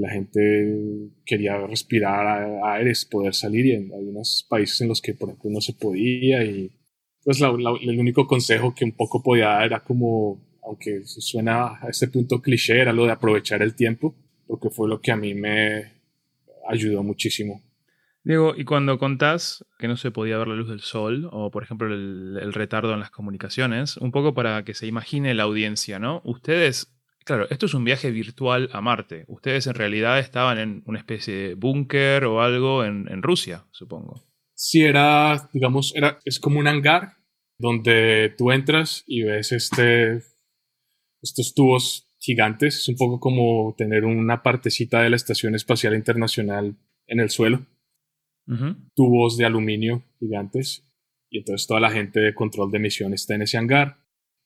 [0.00, 5.28] la gente quería respirar aires, poder salir y en algunos países en los que por
[5.28, 6.70] ejemplo no se podía y
[7.24, 12.08] pues el único consejo que un poco podía dar era como, aunque suena a este
[12.08, 14.14] punto cliché, era lo de aprovechar el tiempo,
[14.46, 15.92] porque fue lo que a mí me
[16.68, 17.62] ayudó muchísimo.
[18.24, 21.62] Diego, y cuando contás que no se podía ver la luz del sol, o por
[21.62, 25.98] ejemplo el, el retardo en las comunicaciones, un poco para que se imagine la audiencia,
[25.98, 26.20] ¿no?
[26.24, 26.93] Ustedes,
[27.24, 29.24] claro, esto es un viaje virtual a Marte.
[29.28, 34.22] Ustedes en realidad estaban en una especie de búnker o algo en, en Rusia, supongo
[34.54, 37.18] si era, digamos, era, es como un hangar
[37.58, 40.22] donde tú entras y ves este,
[41.22, 42.78] estos tubos gigantes.
[42.78, 47.66] Es un poco como tener una partecita de la Estación Espacial Internacional en el suelo.
[48.94, 50.86] Tubos de aluminio gigantes.
[51.30, 53.98] Y entonces toda la gente de control de emisión está en ese hangar.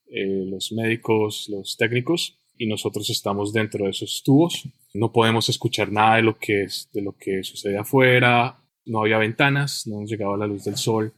[0.06, 2.38] Eh, los médicos, los técnicos.
[2.58, 4.68] Y nosotros estamos dentro de esos tubos.
[4.92, 9.18] No podemos escuchar nada de lo que, es, de lo que sucede afuera no había
[9.18, 11.12] ventanas, no nos llegaba la luz del sol,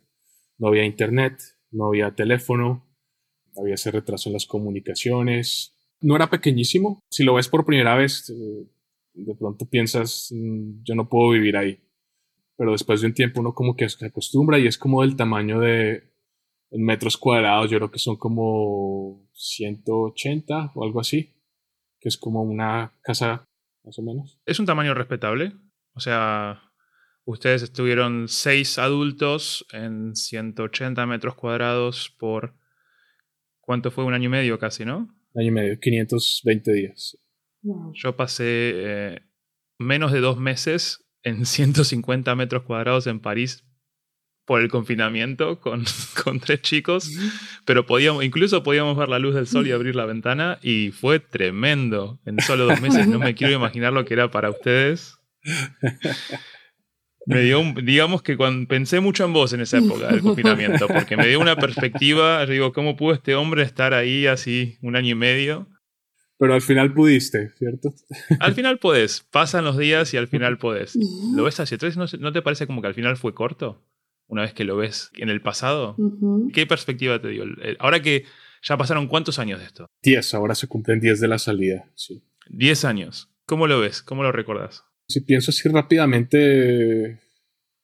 [0.58, 2.84] no había internet, no había teléfono,
[3.56, 5.76] había ese retraso en las comunicaciones.
[6.00, 7.00] No era pequeñísimo.
[7.10, 8.66] Si lo ves por primera vez, eh,
[9.14, 11.78] de pronto piensas, mm, yo no puedo vivir ahí.
[12.56, 15.60] Pero después de un tiempo uno como que se acostumbra y es como del tamaño
[15.60, 16.09] de
[16.70, 21.34] en metros cuadrados, yo creo que son como 180 o algo así,
[21.98, 23.44] que es como una casa
[23.84, 24.40] más o menos.
[24.46, 25.52] Es un tamaño respetable.
[25.94, 26.70] O sea,
[27.30, 32.56] Ustedes estuvieron seis adultos en 180 metros cuadrados por...
[33.60, 34.04] ¿Cuánto fue?
[34.04, 35.14] Un año y medio casi, ¿no?
[35.32, 37.18] Un año y medio, 520 días.
[37.92, 39.20] Yo pasé eh,
[39.78, 43.64] menos de dos meses en 150 metros cuadrados en París
[44.44, 45.84] por el confinamiento con,
[46.24, 47.10] con, tres chicos,
[47.64, 51.20] pero podíamos, incluso podíamos ver la luz del sol y abrir la ventana y fue
[51.20, 53.06] tremendo en solo dos meses.
[53.06, 55.18] No me quiero imaginar lo que era para ustedes.
[57.26, 61.16] me dio digamos que cuando pensé mucho en vos en esa época del confinamiento, porque
[61.16, 65.14] me dio una perspectiva, digo, ¿cómo pudo este hombre estar ahí así un año y
[65.14, 65.68] medio?
[66.38, 67.92] Pero al final pudiste, ¿cierto?
[68.40, 70.98] Al final podés, pasan los días y al final podés.
[71.34, 71.98] ¿Lo ves hacia atrás?
[71.98, 73.84] ¿No, no te parece como que al final fue corto?
[74.30, 75.94] Una vez que lo ves en el pasado.
[75.98, 76.50] Ujú.
[76.54, 77.42] ¿Qué perspectiva te dio?
[77.42, 78.24] El- Ahora que
[78.62, 79.86] ya pasaron cuántos años de esto?
[80.02, 82.22] 10, ahora se cumplen 10 de la salida, sí.
[82.48, 83.28] Diez años.
[83.46, 84.02] ¿Cómo lo ves?
[84.02, 84.84] ¿Cómo lo recordás?
[85.08, 87.12] Si pienso así rápidamente,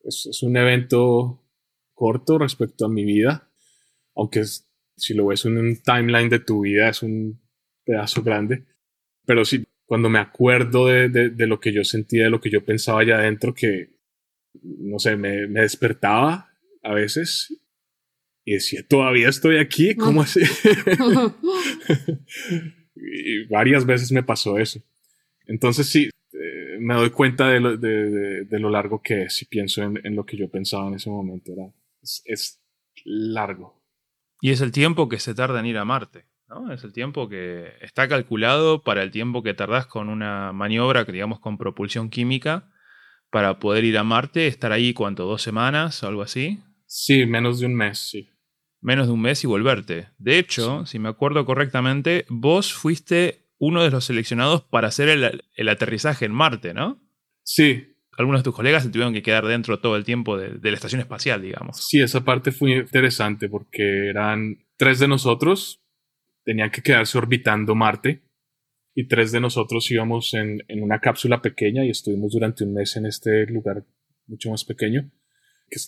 [0.05, 1.42] es, es un evento
[1.94, 3.51] corto respecto a mi vida,
[4.14, 7.40] aunque es- si lo ves en un timeline de tu vida es un
[7.84, 8.64] pedazo grande,
[9.26, 12.51] pero sí, cuando me acuerdo de, de- de lo que yo sentía, de lo que
[12.51, 13.95] yo pensaba allá adentro, que,
[14.62, 16.50] no sé, me, me despertaba
[16.82, 17.61] a veces
[18.44, 20.40] y decía, todavía estoy aquí, ¿cómo así?
[22.94, 24.80] y varias veces me pasó eso.
[25.46, 29.42] Entonces sí, eh, me doy cuenta de lo, de, de- de lo largo que es
[29.42, 31.52] y pienso en, en lo que yo pensaba en ese momento.
[31.52, 32.61] Era, es, es
[33.04, 33.82] largo.
[34.40, 36.72] Y es el tiempo que se tarda en ir a Marte, ¿no?
[36.72, 41.12] Es el tiempo que está calculado para el tiempo que tardás con una maniobra, que
[41.12, 42.70] digamos, con propulsión química,
[43.30, 45.24] para poder ir a Marte, estar ahí, ¿cuánto?
[45.26, 46.60] ¿Dos semanas o algo así?
[46.86, 48.28] Sí, menos de un mes, sí.
[48.80, 50.08] Menos de un mes y volverte.
[50.18, 55.42] De hecho, si me acuerdo correctamente, vos fuiste uno de los seleccionados para hacer el,
[55.54, 57.00] el aterrizaje en Marte, ¿no?
[57.42, 57.84] Sí,
[58.18, 60.76] Algunos de tus colegas se tuvieron que quedar dentro todo el tiempo de, de la
[60.76, 61.86] estación espacial, digamos.
[61.88, 65.82] sí, esa parte fue interesante porque eran tres de nosotros,
[66.44, 68.22] tenían que quedarse orbitando Marte
[68.99, 72.97] y tres de nosotros íbamos en, en una cápsula pequeña y estuvimos durante un mes
[72.97, 73.84] en este lugar
[74.26, 75.12] mucho más pequeño
[75.68, 75.78] que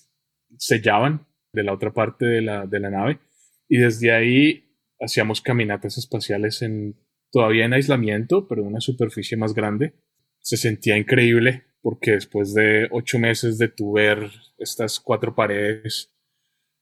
[0.59, 3.19] sellaban de la otra parte de la, de la nave
[3.67, 6.97] y desde ahí hacíamos caminatas espaciales en
[7.31, 9.95] todavía en aislamiento, pero en una superficie más grande.
[10.41, 16.15] Se sentía increíble porque después de ocho meses de tu ver estas cuatro paredes,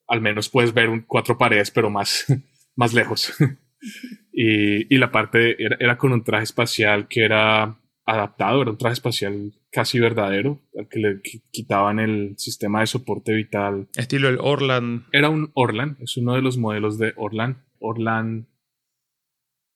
[0.09, 2.27] al menos puedes ver un, cuatro paredes, pero más,
[2.75, 3.33] más lejos.
[4.39, 8.77] y, y la parte era, era con un traje espacial que era adaptado, era un
[8.79, 14.29] traje espacial casi verdadero, al que le qui- quitaban el sistema de soporte vital Estilo
[14.29, 15.05] el Orland.
[15.13, 17.65] era un Orlan, es uno de los modelos de Orlan.
[17.81, 18.47] Orlan,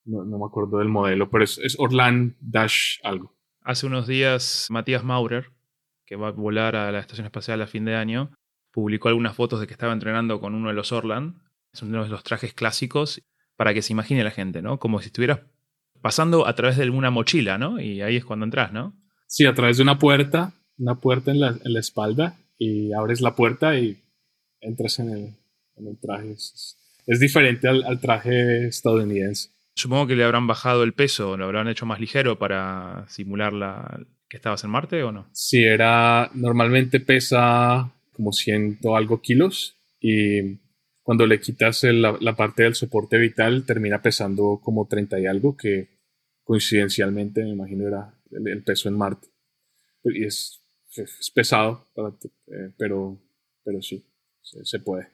[0.05, 3.35] no, no me acuerdo del modelo, pero es, es Orlan Dash algo.
[3.63, 5.51] Hace unos días, Matías Maurer,
[6.05, 8.31] que va a volar a la estación espacial a fin de año,
[8.71, 11.35] publicó algunas fotos de que estaba entrenando con uno de los Orland.
[11.73, 13.21] Es uno de los trajes clásicos
[13.61, 14.79] para que se imagine la gente, ¿no?
[14.79, 15.41] Como si estuvieras
[16.01, 17.79] pasando a través de una mochila, ¿no?
[17.79, 18.95] Y ahí es cuando entras, ¿no?
[19.27, 23.21] Sí, a través de una puerta, una puerta en la, en la espalda, y abres
[23.21, 24.01] la puerta y
[24.61, 25.35] entras en el,
[25.75, 26.31] en el traje.
[26.31, 29.49] Es, es diferente al, al traje estadounidense.
[29.75, 33.99] Supongo que le habrán bajado el peso, lo habrán hecho más ligero para simular la,
[34.27, 35.27] que estabas en Marte o no.
[35.33, 40.57] Sí, era, normalmente pesa como ciento algo kilos y
[41.03, 45.57] cuando le quitas la, la parte del soporte vital termina pesando como 30 y algo,
[45.57, 45.89] que
[46.43, 49.27] coincidencialmente me imagino era el, peso en Marte.
[50.03, 50.63] Y es,
[50.95, 53.19] es pesado, eh, pero,
[53.63, 54.05] pero sí,
[54.41, 55.09] se, se puede.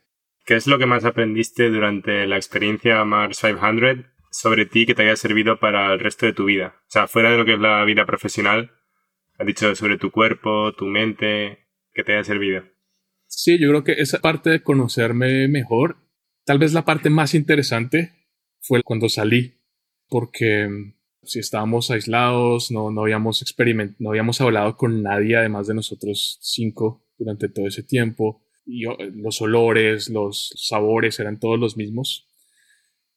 [0.46, 5.04] ¿Qué es lo que más aprendiste durante la experiencia Mars 500 sobre ti que te
[5.04, 6.76] haya servido para el resto de tu vida?
[6.88, 8.72] O sea, fuera de lo que es la vida profesional,
[9.38, 12.64] has dicho sobre tu cuerpo, tu mente, que te haya servido.
[13.28, 15.98] Sí, yo creo que esa parte de conocerme mejor,
[16.46, 18.14] tal vez la parte más interesante
[18.60, 19.56] fue cuando salí,
[20.08, 23.44] porque mm, si estábamos aislados, no, no habíamos
[24.00, 28.84] no habíamos hablado con nadie además de nosotros cinco durante todo ese tiempo, y
[29.16, 32.28] los olores, los sabores eran todos los mismos,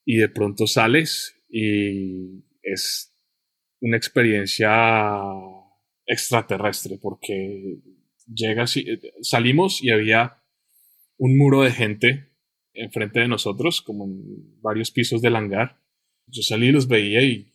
[0.04, 3.12] y de pronto sales y es
[3.80, 4.70] una experiencia
[6.06, 7.78] extraterrestre, porque
[8.32, 10.42] llegas y eh, salimos y había
[11.16, 12.28] un muro de gente
[12.72, 15.80] enfrente de nosotros, como en varios pisos del hangar.
[16.26, 17.52] Yo salí y los veía y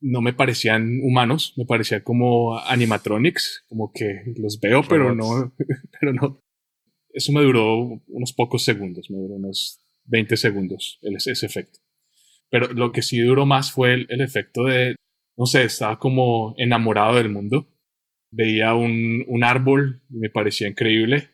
[0.00, 5.54] no me parecían humanos, me parecía como animatronics, como que los veo, pero no,
[6.00, 6.40] pero no.
[7.14, 11.78] Eso me duró unos pocos segundos, me duró unos 20 segundos el- ese efecto.
[12.50, 14.96] Pero lo que sí duró más fue el, el efecto de,
[15.36, 17.68] no sé, estaba como enamorado del mundo
[18.32, 21.30] veía un, un árbol y me parecía increíble.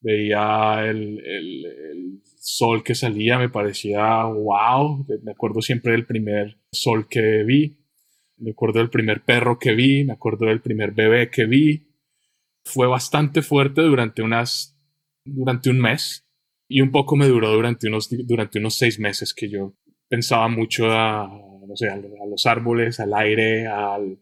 [0.00, 5.06] Veía el, el- sol que salía, me parecía wow.
[5.22, 7.78] Me acuerdo siempre del primer sol que vi.
[8.36, 10.04] Me acuerdo del primer perro que vi.
[10.04, 11.88] Me acuerdo del primer bebé que vi.
[12.64, 14.76] Fue bastante fuerte durante unas,
[15.24, 16.26] durante un mes.
[16.68, 19.74] Y un poco me duró durante unos, durante unos seis meses que yo
[20.08, 24.18] pensaba mucho no sé, a los árboles, al aire, al,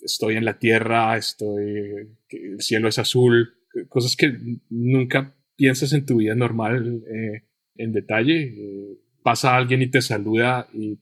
[0.00, 3.54] estoy en la tierra, estoy, el cielo es azul,
[3.88, 4.36] cosas que
[4.68, 7.44] nunca piensas en tu vida normal eh,
[7.76, 8.42] en detalle.
[8.42, 10.98] Eh, pasa alguien y te saluda y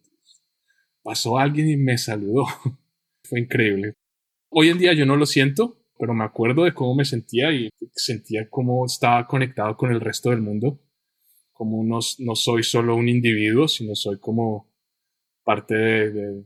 [1.03, 2.47] pasó alguien y me saludó.
[3.25, 3.95] Fue increíble.
[4.51, 7.71] Hoy en día yo no lo siento, pero me acuerdo de cómo me sentía y
[7.95, 10.81] sentía cómo estaba conectado con el resto del mundo.
[11.53, 14.71] Como no, no soy solo un individuo, sino soy como
[15.45, 16.45] parte de,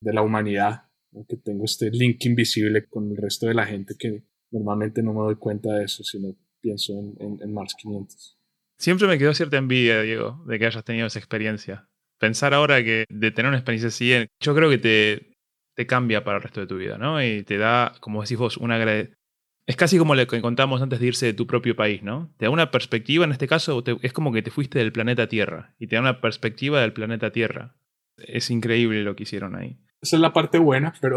[0.00, 0.84] de, la humanidad.
[1.28, 5.20] Que tengo este link invisible con el resto de la gente que normalmente no me
[5.20, 8.38] doy cuenta de eso, sino pienso en, en, Mars 500.
[8.78, 11.88] Siempre me quedó cierta envidia, Diego, de que hayas tenido esa experiencia.
[12.18, 15.36] Pensar ahora que de tener una experiencia así, yo creo que te,
[15.74, 17.22] te cambia para el resto de tu vida, ¿no?
[17.22, 18.78] Y te da, como decís vos, una
[19.66, 22.34] es casi como lo que contamos antes de irse de tu propio país, ¿no?
[22.36, 25.74] Te da una perspectiva, en este caso, es como que te fuiste del planeta Tierra
[25.78, 27.76] y te da una perspectiva del planeta Tierra.
[28.16, 29.78] Es increíble lo que hicieron ahí.
[30.02, 31.16] Esa es la parte buena, pero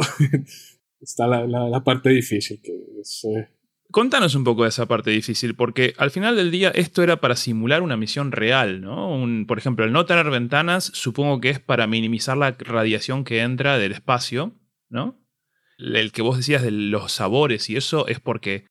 [1.02, 2.72] está la, parte difícil, que.
[2.72, 3.50] Eh,
[3.92, 7.36] Contanos un poco de esa parte difícil, porque al final del día esto era para
[7.36, 9.26] simular una misión real, ¿no?
[9.48, 13.78] por ejemplo, el no tener ventanas supongo que es para minimizar la radiación que entra
[13.78, 14.54] del espacio,
[14.90, 15.20] ¿no?
[15.78, 18.66] El que vos decías de los sabores y eso es porque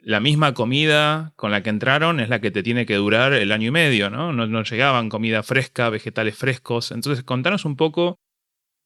[0.00, 3.50] la misma comida con la que entraron es la que te tiene que durar el
[3.52, 4.32] año y medio, ¿no?
[4.32, 6.92] No, no llegaban comida fresca, vegetales frescos.
[6.92, 8.18] Entonces, contanos un poco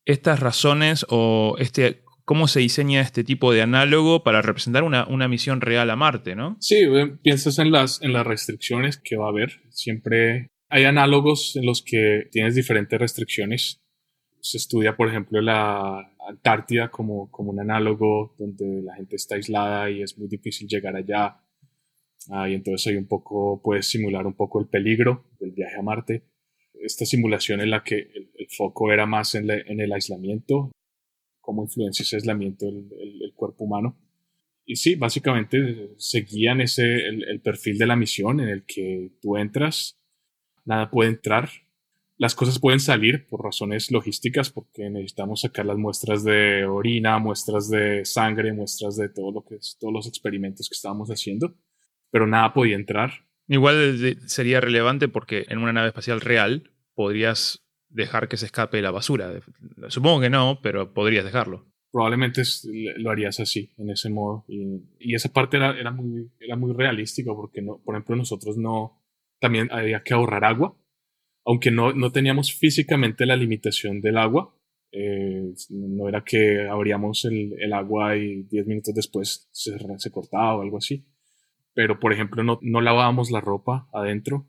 [0.09, 5.29] estas razones o este cómo se diseña este tipo de análogo para representar una, una,
[5.29, 6.57] misión real a Marte, ¿no?
[6.61, 6.83] Sí,
[7.23, 9.53] piensas en las, en las restricciones que va a haber.
[9.71, 13.81] Siempre hay análogos en los que tienes diferentes restricciones.
[14.41, 19.91] Se estudia, por ejemplo, la Antártida como, como un análogo donde la gente está aislada
[19.91, 21.41] y es muy difícil llegar allá.
[22.31, 25.83] Ah, y entonces hay un poco, puedes simular un poco el peligro del viaje a
[25.83, 26.25] Marte.
[26.75, 28.11] Esta simulación en la que
[28.49, 30.73] foco era más en, en el aislamiento,
[31.41, 32.89] cómo influencia ese aislamiento el,
[33.23, 33.99] el, cuerpo humano.
[34.65, 39.99] Y sí, básicamente seguían ese, el, perfil de la misión en el que tú entras,
[40.67, 41.49] nada puede entrar,
[42.19, 47.71] las cosas pueden salir por razones logísticas, porque necesitamos sacar las muestras de orina, muestras
[47.71, 51.55] de sangre, muestras de todo lo que es, todos los experimentos que estábamos haciendo,
[52.11, 53.13] pero nada podía entrar.
[53.47, 58.91] Igual sería relevante porque en una nave espacial real podrías dejar que se escape la
[58.91, 59.41] basura.
[59.89, 61.66] Supongo que no, pero podrías dejarlo.
[61.91, 62.43] Probablemente
[62.99, 64.45] lo harías así, en ese modo.
[64.49, 69.01] Y, esa parte era, era, muy, era muy realística porque, no, por ejemplo, nosotros no...
[69.41, 70.76] También había que ahorrar agua.
[71.45, 74.55] Aunque no, no teníamos físicamente la limitación del agua,
[74.91, 80.57] eh, no era que abríamos el, el agua y 10 minutos después se, se, cortaba
[80.57, 81.07] o algo así.
[81.74, 84.49] Pero, por ejemplo, no, no lavábamos la ropa adentro,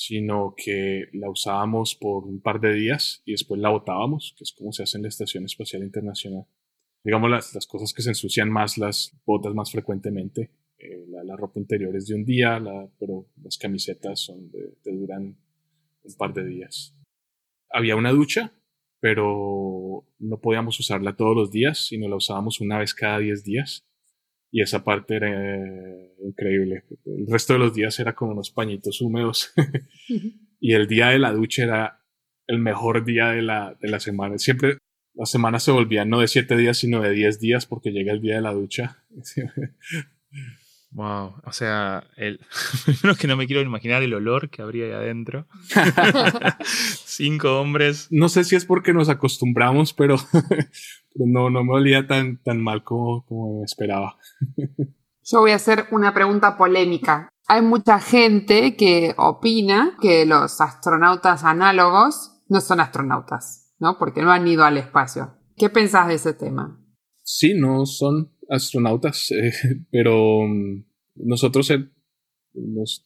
[0.00, 4.52] sino que la usábamos por un par de días y después la botábamos, que es
[4.52, 6.46] como se hace en la Estación Espacial Internacional.
[7.04, 10.52] Digamos, las, las cosas que se ensucian más las botas más frecuentemente.
[10.78, 12.58] Eh, la, ropa interior es de un día,
[12.98, 15.36] pero las camisetas son de, duran
[16.02, 16.96] un par de días.
[17.68, 18.54] Había una ducha,
[19.00, 23.84] pero no podíamos usarla todos los días, sino la usábamos una vez cada 10 días
[24.50, 25.30] y esa parte era
[26.24, 26.84] increíble.
[27.06, 29.52] El resto de los días era como unos pañitos húmedos
[30.60, 32.02] y el día de la ducha era
[32.46, 34.38] el mejor día de la, de la semana.
[34.38, 34.78] Siempre
[35.14, 38.20] las semanas se volvían no de siete días, sino de diez días porque llega el
[38.20, 39.04] día de la ducha.
[40.92, 42.40] Wow, o sea, el...
[42.84, 45.46] primero que no me quiero imaginar el olor que habría ahí adentro.
[46.64, 48.08] Cinco hombres.
[48.10, 50.16] No sé si es porque nos acostumbramos, pero,
[51.14, 54.16] no, no me olía tan, tan mal como, como esperaba.
[55.22, 57.28] Yo voy a hacer una pregunta polémica.
[57.46, 63.96] Hay mucha gente que opina que los astronautas análogos no son astronautas, ¿no?
[63.96, 65.36] Porque no han ido al espacio.
[65.56, 66.80] ¿Qué pensás de ese tema?
[67.22, 69.52] Sí, no son astronautas, eh,
[69.90, 70.84] pero mm,
[71.16, 71.86] nosotros eh,
[72.54, 73.04] nos,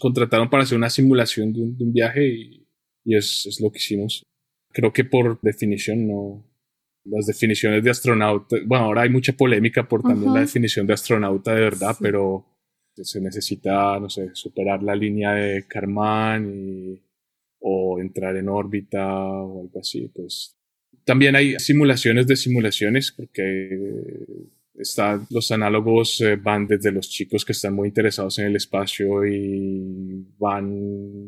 [0.00, 2.66] contrataron para hacer una simulación de un, viaje y,
[3.04, 4.22] es, lo que hicimos.
[4.72, 6.44] Creo que por definición no.
[7.04, 11.54] Las definiciones de astronauta, bueno, ahora hay mucha polémica por también la definición de astronauta
[11.54, 12.44] de verdad, pero
[12.94, 17.00] se necesita, no sé, superar la línea de Karman
[17.60, 20.10] o entrar en órbita o algo así.
[20.14, 20.58] Pues
[21.04, 24.10] también hay simulaciones de simulaciones, porque
[25.30, 30.26] los análogos eh, van desde los chicos que están muy interesados en el espacio y
[30.38, 30.70] van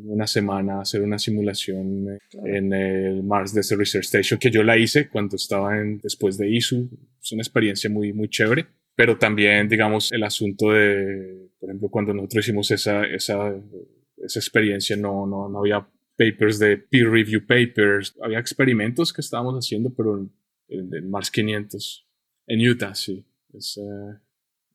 [0.05, 4.63] una semana a hacer una simulación eh, en el Mars Desert Research Station, que yo
[4.63, 6.89] la hice cuando estaba en, después de ISU.
[7.21, 8.67] Es una experiencia muy, muy chévere.
[8.95, 13.55] Pero también, digamos, el asunto de, por ejemplo, cuando nosotros hicimos esa, esa,
[14.19, 15.89] esa experiencia, no, no, no había
[16.21, 20.29] papers de peer review papers, había experimentos que estábamos haciendo, pero
[20.69, 22.07] el, Mars 500
[22.47, 23.25] en Utah, sí.
[23.55, 24.19] Es, eh,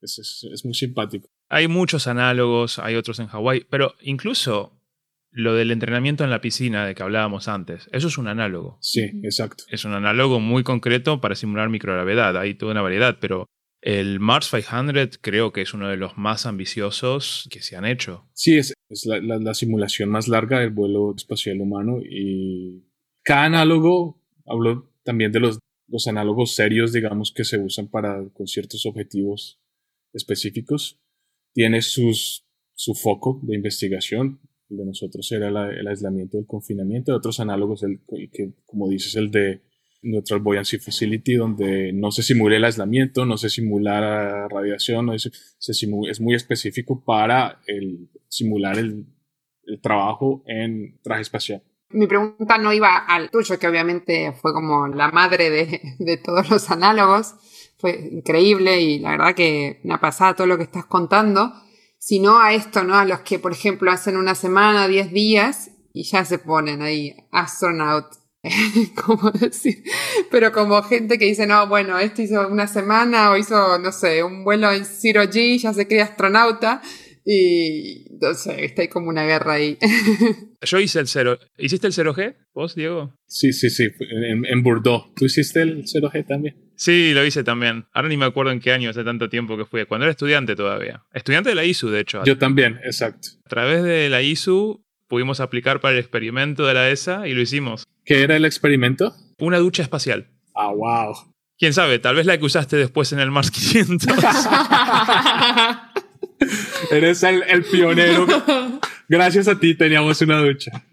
[0.01, 1.27] es, es, muy simpático.
[1.49, 4.79] Hay muchos análogos, hay otros en Hawái, pero incluso
[5.31, 8.77] lo del entrenamiento en la piscina de que hablábamos antes, eso es un análogo.
[8.81, 9.65] Sí, exacto.
[9.69, 12.37] Es un análogo muy concreto para simular microgravedad.
[12.37, 13.45] Hay toda una variedad, pero
[13.81, 18.27] el Mars 500 creo que es uno de los más ambiciosos que se han hecho.
[18.33, 22.85] Sí, es, es la, la, simulación más larga del vuelo espacial humano y
[23.23, 28.47] cada análogo, hablo también de los, los análogos serios, digamos, que se usan para con
[28.47, 29.59] ciertos objetivos
[30.13, 30.99] específicos,
[31.53, 37.11] tiene sus, su foco de investigación el de nosotros era el aislamiento del confinamiento.
[37.11, 39.61] De otros análogos, el, que, como dices, el de
[40.01, 45.31] Neutral Buoyancy Facility, donde no se simula el aislamiento, no se simula radiación, no se,
[45.59, 49.05] es muy específico para el, simular el,
[49.65, 51.63] el trabajo en traje espacial.
[51.89, 56.49] Mi pregunta no iba al tuyo, que obviamente fue como la madre de, de, todos
[56.49, 57.35] los análogos.
[57.77, 61.53] Fue increíble y la verdad que me ha pasado todo lo que estás contando
[62.05, 62.95] sino a esto, ¿no?
[62.95, 67.15] A los que, por ejemplo, hacen una semana, 10 días y ya se ponen ahí,
[67.31, 68.05] astronaut.
[69.05, 69.83] ¿Cómo decir?
[70.29, 74.23] Pero como gente que dice, no, bueno, esto hizo una semana o hizo, no sé,
[74.23, 76.79] un vuelo en Zero G, ya se cree astronauta.
[77.25, 79.79] Y no sé, está ahí como una guerra ahí.
[80.61, 81.39] Yo hice el 0.
[81.57, 82.35] ¿Hiciste el 0G?
[82.53, 83.15] ¿Vos, Diego?
[83.25, 85.11] Sí, sí, sí, en, en Bordeaux.
[85.15, 86.55] ¿Tú hiciste el 0G también?
[86.75, 87.85] Sí, lo hice también.
[87.93, 89.85] Ahora ni me acuerdo en qué año, hace tanto tiempo que fui.
[89.85, 91.03] Cuando era estudiante todavía.
[91.13, 92.23] Estudiante de la ISU, de hecho.
[92.25, 93.29] Yo también, exacto.
[93.43, 97.41] A través de la ISU pudimos aplicar para el experimento de la ESA y lo
[97.41, 97.85] hicimos.
[98.03, 99.15] ¿Qué era el experimento?
[99.39, 100.29] Una ducha espacial.
[100.53, 101.15] Ah, wow.
[101.57, 104.07] Quién sabe, tal vez la que usaste después en el Mars 500.
[106.91, 108.25] Eres el, el, pionero.
[109.09, 110.83] Gracias a ti teníamos una ducha.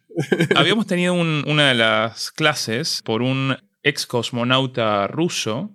[0.54, 5.70] Habíamos tenido una de las clases por un ex cosmonauta ruso,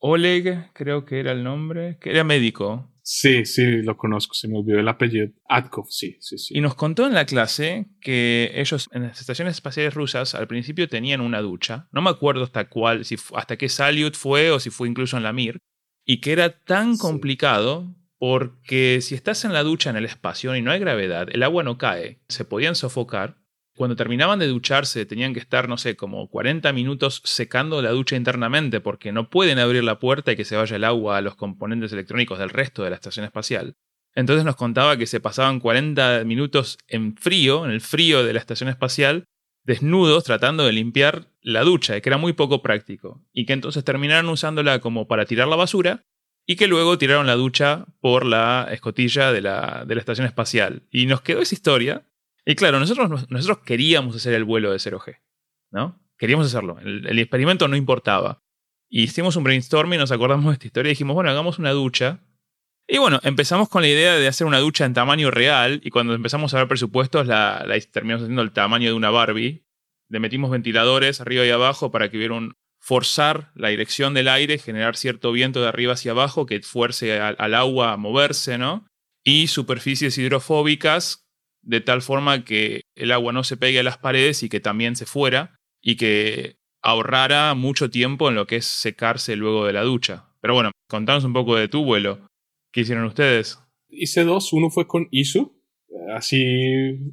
[0.00, 2.92] Oleg, creo que era el nombre, que era médico.
[3.02, 5.28] Sí, sí, lo conozco, se me olvidó el apellido.
[5.48, 6.56] Atkov, sí, sí, sí.
[6.56, 10.88] Y nos contó en la clase que ellos en las estaciones espaciales rusas al principio
[10.88, 11.88] tenían una ducha.
[11.90, 15.22] No me acuerdo hasta cuál, si, hasta qué Salyut fue o si fue incluso en
[15.22, 15.58] la Mir.
[16.04, 20.62] Y que era tan complicado porque si estás en la ducha en el espacio y
[20.62, 23.36] no hay gravedad, el agua no cae, se podían sofocar
[23.78, 28.16] cuando terminaban de ducharse tenían que estar, no sé, como 40 minutos secando la ducha
[28.16, 31.36] internamente porque no pueden abrir la puerta y que se vaya el agua a los
[31.36, 33.76] componentes electrónicos del resto de la estación espacial.
[34.14, 38.40] Entonces nos contaba que se pasaban 40 minutos en frío, en el frío de la
[38.40, 39.26] estación espacial,
[39.62, 44.28] desnudos tratando de limpiar la ducha, que era muy poco práctico, y que entonces terminaron
[44.28, 46.04] usándola como para tirar la basura,
[46.50, 50.82] y que luego tiraron la ducha por la escotilla de la, de la estación espacial.
[50.90, 52.06] Y nos quedó esa historia,
[52.46, 55.18] y claro, nosotros, nosotros queríamos hacer el vuelo de 0G,
[55.70, 56.00] ¿no?
[56.16, 56.78] Queríamos hacerlo.
[56.80, 58.42] El, experimento no importaba.
[58.88, 62.20] Y hicimos un brainstorming, nos acordamos de esta historia y dijimos, bueno, hagamos una ducha.
[62.86, 65.82] Y bueno, empezamos con la idea de hacer una ducha en tamaño real.
[65.84, 69.66] Y cuando empezamos a ver presupuestos, la, terminamos haciendo el tamaño de una Barbie.
[70.08, 72.56] Le metimos ventiladores arriba y abajo para que hubiera un
[72.88, 77.36] forzar la dirección del aire, generar cierto viento de arriba hacia abajo que fuerce al,
[77.38, 78.86] al agua a moverse, ¿no?
[79.22, 81.20] Y superficies hidrofóbicas
[81.60, 84.96] de tal forma que el agua no se pegue a las paredes y que también
[84.96, 89.82] se fuera y que ahorrara mucho tiempo en lo que es secarse luego de la
[89.82, 90.24] ducha.
[90.40, 92.26] Pero bueno, contanos un poco de tu vuelo.
[92.72, 93.58] ¿Qué hicieron ustedes?
[93.90, 95.60] Hice dos, uno fue con ISU,
[96.14, 96.42] así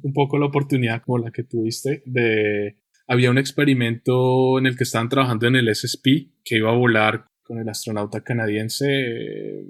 [0.02, 2.78] un poco la oportunidad como la que tuviste de...
[3.06, 7.26] Había un experimento en el que estaban trabajando en el SSP que iba a volar
[7.42, 9.64] con el astronauta canadiense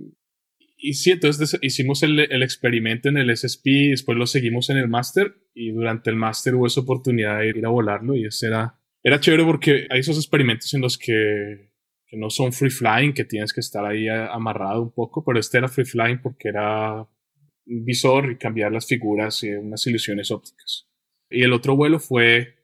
[0.78, 5.34] y sí, entonces hicimos el, experimento en el SSP, después lo seguimos en el máster
[5.54, 9.18] y durante el máster hubo esa oportunidad de ir a volarlo y eso era, era
[9.18, 11.72] chévere porque hay esos experimentos en los que,
[12.06, 15.58] que no son free flying, que tienes que estar ahí amarrado un poco, pero este
[15.58, 20.88] era free flying porque era un visor y cambiar las figuras y unas ilusiones ópticas.
[21.30, 22.55] Y el otro vuelo fue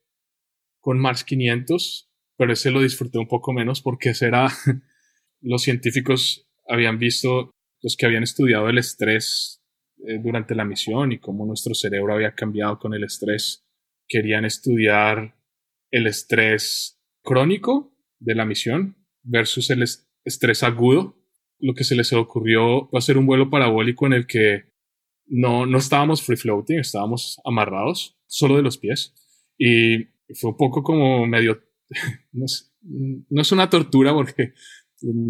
[0.83, 4.49] con Mars 500, pero ese lo disfruté un poco menos porque ese era,
[5.41, 9.63] los científicos habían visto los que habían estudiado el estrés
[10.07, 13.65] eh, durante la misión y cómo nuestro cerebro había cambiado con el estrés,
[14.09, 15.37] querían estudiar
[15.93, 19.85] el estrés crónico de la misión versus el
[20.25, 21.17] estrés agudo.
[21.61, 24.65] Lo que se les ocurrió fue hacer un vuelo parabólico en el que
[25.27, 29.15] no, no estábamos free floating, estábamos amarrados solo de los pies.
[29.57, 31.63] Y fue un poco como medio,
[32.33, 34.55] no es, no es una tortura porque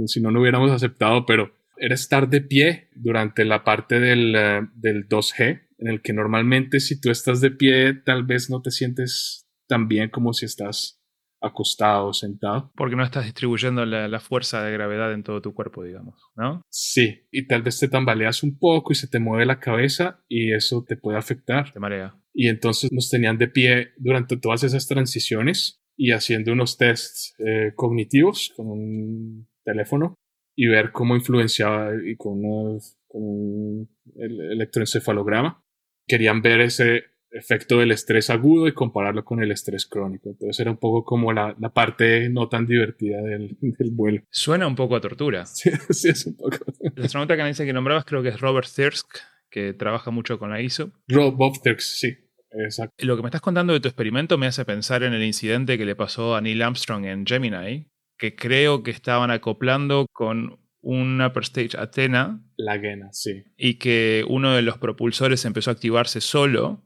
[0.06, 4.60] si no, no hubiéramos aceptado, pero era estar de pie durante la parte del, eh,
[4.74, 8.70] del 2G, en el que normalmente si tú estás de pie tal vez no te
[8.70, 11.02] sientes tan bien como si estás
[11.40, 12.70] acostado, sentado.
[12.76, 16.62] Porque no estás distribuyendo la, la, fuerza de gravedad en todo tu cuerpo, digamos, ¿no?
[16.68, 20.52] Sí, y tal vez te tambaleas un poco y se te mueve la cabeza y
[20.52, 21.72] eso te puede afectar.
[21.72, 22.14] Te marea.
[22.34, 27.72] Y entonces nos tenían de pie durante todas esas transiciones y haciendo unos tests eh,
[27.76, 30.16] cognitivos con un teléfono
[30.54, 35.62] y ver cómo influenciaba y con, unos, con un electroencefalograma.
[36.06, 40.30] Querían ver ese efecto del estrés agudo y compararlo con el estrés crónico.
[40.30, 44.22] Entonces era un poco como la, la parte no tan divertida del, del, vuelo.
[44.30, 45.46] Suena un poco a tortura.
[45.46, 46.58] Sí, sí es un poco.
[46.80, 49.18] El astronauta canadiense que nombrabas creo que es Robert Thirsk,
[49.52, 50.90] que trabaja mucho con la ISO.
[51.06, 51.38] Rob,
[51.78, 52.16] sí.
[52.50, 52.94] Exacto.
[53.06, 55.84] Lo que me estás contando de tu experimento me hace pensar en el incidente que
[55.84, 57.86] le pasó a Neil Armstrong en Gemini,
[58.18, 62.42] que creo que estaban acoplando con una Upper Stage Athena.
[62.56, 63.44] La Gena, sí.
[63.56, 66.82] Y que uno de los propulsores empezó a activarse solo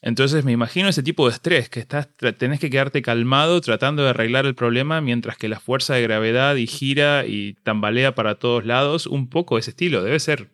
[0.00, 4.10] entonces me imagino ese tipo de estrés, que estás, tenés que quedarte calmado tratando de
[4.10, 8.64] arreglar el problema mientras que la fuerza de gravedad y gira y tambalea para todos
[8.64, 9.06] lados.
[9.06, 10.50] Un poco ese estilo, debe ser.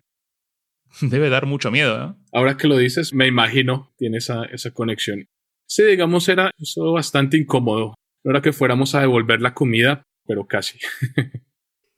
[1.01, 2.19] Debe dar mucho miedo, ¿no?
[2.33, 5.27] Ahora que lo dices, me imagino, tiene esa, esa conexión.
[5.67, 7.95] Sí, digamos, era eso bastante incómodo.
[8.25, 10.79] No era que fuéramos a devolver la comida, pero casi.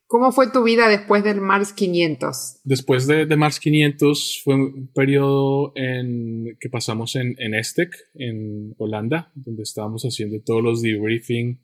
[0.09, 2.61] ¿Cómo fue tu vida después del Mars 500?
[2.63, 8.73] Después de, de Mars 500 fue un periodo en, que pasamos en, en Estec, en
[8.77, 11.59] Holanda, donde estábamos haciendo todos los debriefing.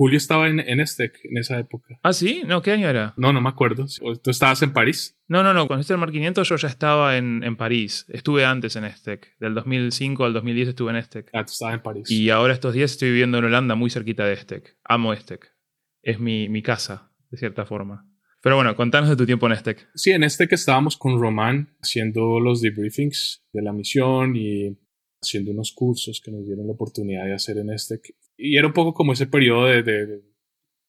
[0.00, 2.00] Julio estaba en, en Estec en esa época.
[2.02, 2.40] ¿Ah, sí?
[2.46, 3.12] No, ¿qué año era?
[3.18, 3.84] No, no me acuerdo.
[4.22, 5.20] ¿Tú estabas en París?
[5.28, 5.66] No, no, no.
[5.66, 8.06] Cuando estuve en Mars 500 yo ya estaba en, en París.
[8.08, 9.36] Estuve antes en Estec.
[9.38, 11.28] Del 2005 al 2010 estuve en Estec.
[11.34, 12.10] Ah, tú estabas en París.
[12.10, 14.74] Y ahora estos días estoy viviendo en Holanda, muy cerquita de Estec.
[14.84, 15.54] Amo Estec.
[16.00, 18.10] Es mi, mi casa de cierta forma.
[18.42, 19.86] Pero bueno, contanos de tu tiempo en Estec.
[19.94, 24.78] Sí, en Estec estábamos con Román haciendo los debriefings de la misión y
[25.20, 28.14] haciendo unos cursos que nos dieron la oportunidad de hacer en Estec.
[28.40, 30.22] Y era un poco como ese periodo de, de, de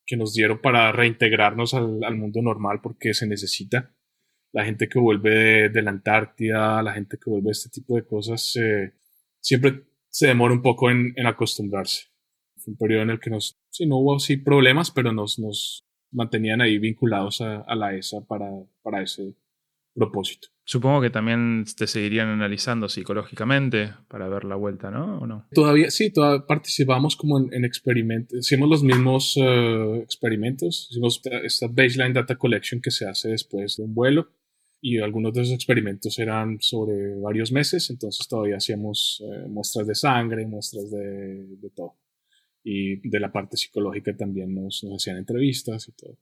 [0.06, 3.94] que nos dieron para reintegrarnos al, al, mundo normal porque se necesita.
[4.54, 7.96] La gente que vuelve de, de la Antártida, la gente que vuelve a este tipo
[7.96, 8.94] de cosas, eh,
[9.40, 12.08] siempre se demora un poco en, en acostumbrarse.
[12.58, 15.88] Fue un periodo en el que nos, sí, no hubo sí problemas, pero nos, nos
[16.12, 18.50] mantenían ahí vinculados a, a la ESA para,
[18.84, 19.36] para, ese
[19.94, 20.50] propósito.
[20.72, 25.20] Supongo que también te seguirían analizando psicológicamente para ver la vuelta, ¿no?
[25.20, 25.46] ¿O no?
[25.54, 31.68] Todavía sí, todavía participamos como en, en experimentos, hicimos los mismos uh, experimentos, hicimos esta
[31.68, 34.30] baseline data collection que se hace después de un vuelo
[34.80, 39.96] y algunos de esos experimentos eran sobre varios meses, entonces todavía hacíamos uh, muestras de
[39.96, 41.98] sangre, muestras de, de todo
[42.64, 46.18] y de la parte psicológica también nos, nos, hacían entrevistas y todo.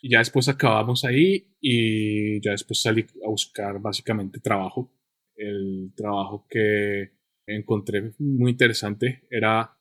[0.00, 4.92] Y ya después acabamos ahí y ya después salí a buscar básicamente trabajo.
[5.34, 7.12] El trabajo que
[7.46, 9.76] encontré muy interesante era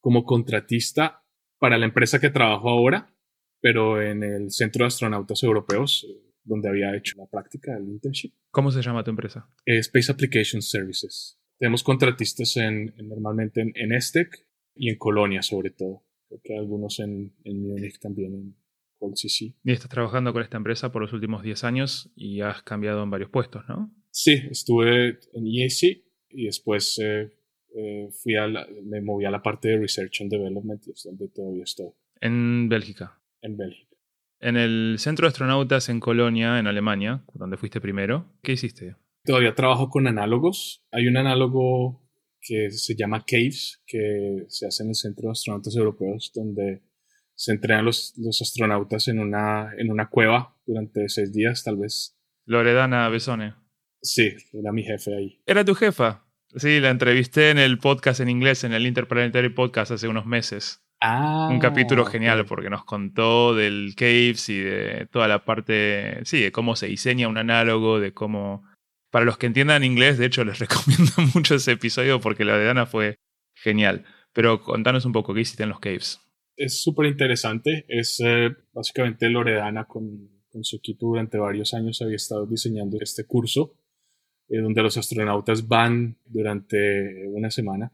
[0.00, 1.24] como contratista
[1.58, 3.14] para la empresa que trabajo ahora,
[3.60, 6.06] pero en el Centro de Astronautas Europeos,
[6.42, 8.32] donde había hecho la práctica del internship.
[8.50, 9.48] ¿Cómo se llama tu empresa?
[9.64, 11.38] Space Application Services.
[11.58, 16.04] Tenemos contratistas en, en normalmente en, en ESTEC, y en Colonia sobre todo.
[16.28, 18.56] Creo que algunos en, en Múnich también, en
[19.04, 19.54] ColCC.
[19.64, 23.10] Y estás trabajando con esta empresa por los últimos 10 años y has cambiado en
[23.10, 23.90] varios puestos, ¿no?
[24.10, 27.32] Sí, estuve en EAC y después eh,
[27.76, 31.64] eh, fui a la, me moví a la parte de Research and Development, donde todavía
[31.64, 31.88] estoy.
[32.20, 33.20] En Bélgica.
[33.40, 33.96] En Bélgica.
[34.40, 38.96] En el Centro de Astronautas en Colonia, en Alemania, donde fuiste primero, ¿qué hiciste?
[39.24, 40.84] Todavía trabajo con análogos.
[40.92, 42.04] Hay un análogo
[42.40, 46.82] que se llama CAVES, que se hace en el Centro de Astronautas Europeos, donde
[47.36, 52.16] se entrenan los, los astronautas en una, en una cueva durante seis días, tal vez.
[52.46, 53.54] Loredana Besone.
[54.02, 55.40] Sí, era mi jefe ahí.
[55.46, 56.24] ¿Era tu jefa?
[56.56, 60.80] Sí, la entrevisté en el podcast en inglés, en el Interplanetary Podcast hace unos meses.
[61.00, 66.40] Ah, Un capítulo genial porque nos contó del Caves y de toda la parte, sí,
[66.40, 68.62] de cómo se diseña un análogo, de cómo
[69.14, 72.64] para los que entiendan inglés, de hecho, les recomiendo mucho ese episodio porque la de
[72.64, 73.16] Dana fue
[73.54, 74.04] genial.
[74.32, 76.20] Pero contanos un poco qué hiciste en los caves.
[76.56, 77.84] Es súper interesante.
[77.88, 80.30] Es eh, básicamente Loredana con,
[80.62, 83.74] su equipo durante varios años había estado diseñando este curso
[84.48, 87.92] eh, donde los astronautas van durante una semana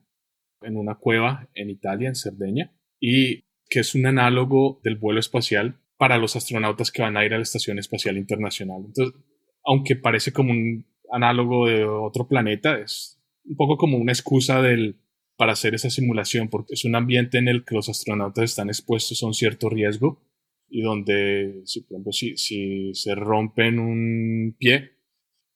[0.61, 5.81] en una cueva en Italia, en Cerdeña, y que es un análogo del vuelo espacial
[5.97, 8.83] para los astronautas que van a ir a la Estación Espacial Internacional.
[8.85, 9.19] Entonces,
[9.65, 15.00] aunque parece como un análogo de otro planeta, es un poco como una excusa del,
[15.41, 19.23] para hacer esa simulación, porque es un ambiente en el que los astronautas están expuestos
[19.23, 20.21] a un cierto riesgo
[20.69, 24.91] y donde, si, por ejemplo, si, si se rompen un pie,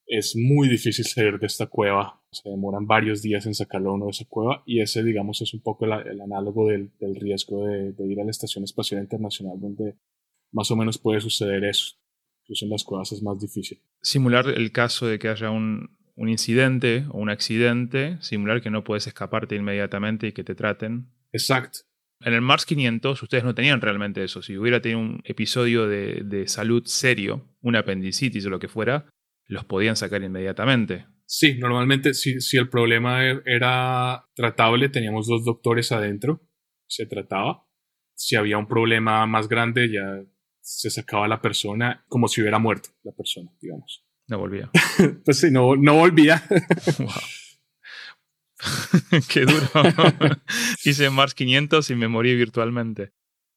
[0.07, 4.13] es muy difícil salir de esta cueva Se demoran varios días en sacarlo uno de
[4.13, 8.25] esa cueva y ese, digamos, es un poco el análogo del, riesgo de, ir a
[8.25, 9.97] la Estación Espacial Internacional, donde
[10.51, 11.97] más o menos puede suceder eso.
[12.45, 13.83] Incluso en las cuevas es más difícil.
[14.01, 18.85] Simular el caso de que haya un, un incidente o un accidente, simular que no
[18.85, 21.09] puedes escaparte inmediatamente y que te traten.
[21.33, 21.81] Exacto.
[22.21, 24.41] En el Mars 500 ustedes no tenían realmente eso.
[24.43, 29.07] Si hubiera tenido un episodio de, salud serio, un apendicitis o lo que fuera,
[29.47, 31.07] los podían sacar inmediatamente.
[31.27, 36.41] Sí, normalmente si, si el problema e, era tratable, teníamos dos doctores adentro,
[36.87, 37.67] se trataba.
[38.15, 40.23] Si había un problema más grande, ya
[40.61, 44.04] se sacaba la persona como si hubiera muerto la persona, digamos.
[44.29, 44.71] No volvía.
[45.25, 46.43] pues sí, no, no volvía.
[49.29, 49.69] Qué duro.
[50.85, 53.13] Hice Mars 500 y me morí virtualmente.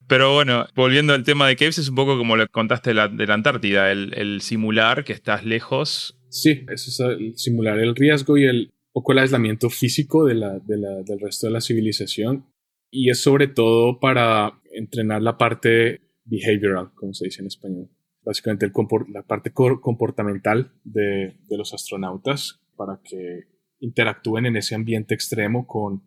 [0.07, 3.07] Pero bueno, volviendo al tema de Caves, es un poco como le contaste de la,
[3.09, 6.18] de la Antártida, el, simular que estás lejos.
[6.30, 11.20] Sí, es el simular el riesgo y el poco el aislamiento físico de la, del
[11.20, 12.45] resto de la civilización.
[12.89, 17.89] Y es sobre todo para entrenar la parte behavioral, como se dice en español.
[18.28, 18.69] Básicamente
[19.07, 23.45] la parte comportamental de, de los astronautas para que
[23.80, 26.03] interactúen en ese ambiente extremo con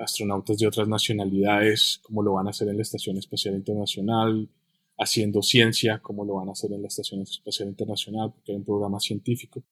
[0.00, 4.48] astronautas de otras nacionalidades, como lo van a hacer en la Estación Espacial Internacional,
[4.96, 8.64] haciendo ciencia, como lo van a hacer en la Estación Espacial Internacional, porque hay un
[8.64, 9.64] programa científico.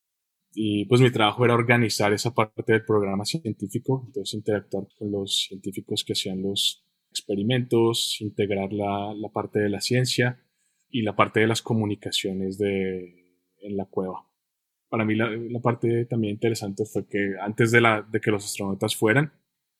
[0.52, 5.46] Y pues mi trabajo era organizar esa parte del programa científico, entonces interactuar con los
[5.46, 10.43] científicos que hacían los experimentos, integrar la, la parte de la ciencia
[10.94, 14.26] y la parte de las comunicaciones de, en la cueva
[14.94, 18.94] para mí la, parte también interesante fue que antes de, la, de que los astronautas
[18.94, 19.32] fueran,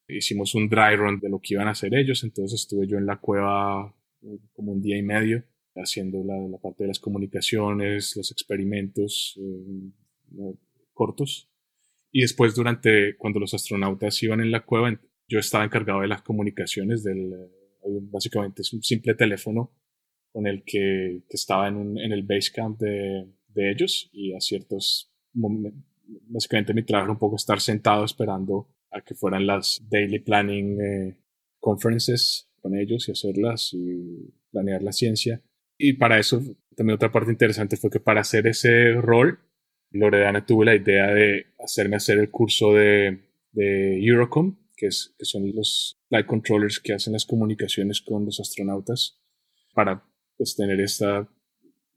[0.08, 3.06] hicimos un dry run de lo que iban a hacer ellos, entonces estuve yo en
[3.06, 5.44] la cueva eh, como un día y medio
[5.76, 10.54] haciendo la, la parte de las comunicaciones, los experimentos eh,
[10.92, 11.48] cortos.
[12.10, 16.22] Y después, durante cuando los astronautas iban en la cueva, yo estaba encargado de las
[16.22, 19.70] comunicaciones, del, eh, básicamente es un simple teléfono
[20.34, 23.24] con el que, que estaba en, un, en el base camp de,
[23.54, 25.80] de ellos y a ciertos momentos,
[26.26, 30.80] básicamente mi trabajo era un poco estar sentado esperando a que fueran las daily planning
[30.80, 31.16] eh,
[31.60, 35.40] conferences con ellos y hacerlas y planear la ciencia.
[35.78, 36.42] Y para eso
[36.74, 39.38] también otra parte interesante fue que para hacer ese rol,
[39.92, 43.20] Loredana tuvo la idea de hacerme hacer el curso de,
[43.52, 48.40] de Eurocom, que, es, que son los flight controllers que hacen las comunicaciones con los
[48.40, 49.20] astronautas,
[49.72, 50.04] para
[50.36, 51.28] pues, tener esta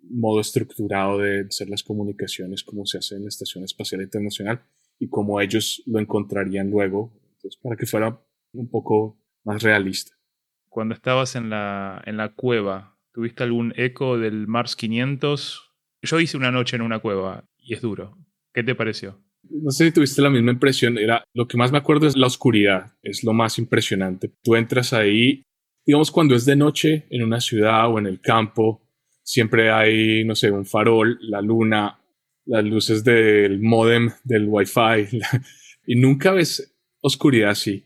[0.10, 4.62] modo estructurado de hacer las comunicaciones como se hace en la Estación Espacial Internacional
[5.00, 7.14] y como ellos lo encontrarían luego,
[7.62, 8.20] para que fuera
[8.54, 10.16] un poco más realista.
[10.70, 15.74] Cuando estabas en la, en la cueva, ¿tuviste algún eco del Mars 500?
[16.02, 18.18] Yo hice una noche en una cueva y es duro.
[18.54, 19.22] ¿Qué te pareció?
[19.50, 20.98] No sé si tuviste la misma impresión.
[20.98, 22.94] Era, lo que más me acuerdo es la oscuridad.
[23.02, 24.34] Es lo más impresionante.
[24.44, 25.44] Tú entras ahí,
[25.88, 28.82] digamos, cuando es de noche en una ciudad o en el campo,
[29.24, 32.00] siempre hay, no sé, un farol, la luna,
[32.46, 35.08] las luces del modem, del wifi,
[35.88, 37.86] y nunca ves oscuridad así.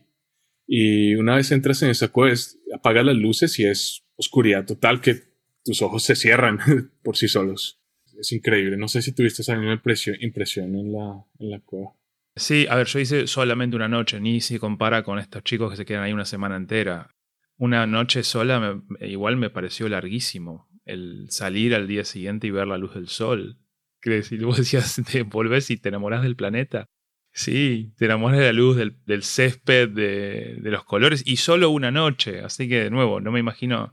[0.66, 2.34] Y una vez entras en esa cueva,
[2.74, 5.22] apagas las luces y es oscuridad total que
[5.64, 6.58] tus ojos se cierran
[7.04, 7.80] por sí solos.
[8.18, 8.76] Es increíble.
[8.76, 11.94] No sé si tuviste esa misma impresión, en, la, en la cueva.
[12.34, 15.76] Sí, a ver, yo hice solamente una noche, ni si compara con estos chicos que
[15.76, 17.14] se quedan ahí una semana entera.
[17.62, 22.76] Una noche sola igual me pareció larguísimo el salir al día siguiente y ver la
[22.76, 23.60] luz del sol.
[24.00, 26.86] Que si vos decías, te volvés y te enamorás del planeta.
[27.32, 31.70] Sí, te enamoras de la luz, del, del césped, de, de, los colores, y solo
[31.70, 32.40] una noche.
[32.40, 33.92] Así que, de nuevo, no me imagino.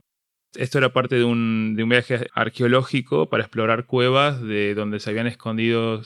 [0.56, 5.10] Esto era parte de un, de un viaje arqueológico para explorar cuevas de donde se
[5.10, 6.02] habían escondido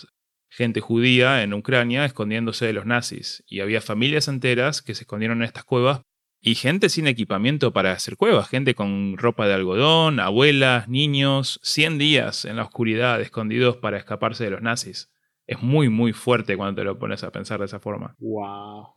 [0.51, 3.43] gente judía en Ucrania escondiéndose de los nazis.
[3.47, 6.03] Y había familias enteras que se escondieron en estas cuevas
[6.47, 11.97] y gente sin equipamiento para hacer cuevas, gente con ropa de algodón, abuelas, niños, 100
[11.97, 15.11] días en la oscuridad escondidos para escaparse de los nazis.
[15.47, 18.15] Es muy, muy fuerte cuando te lo pones a pensar de esa forma.
[18.19, 18.89] ¡Wow!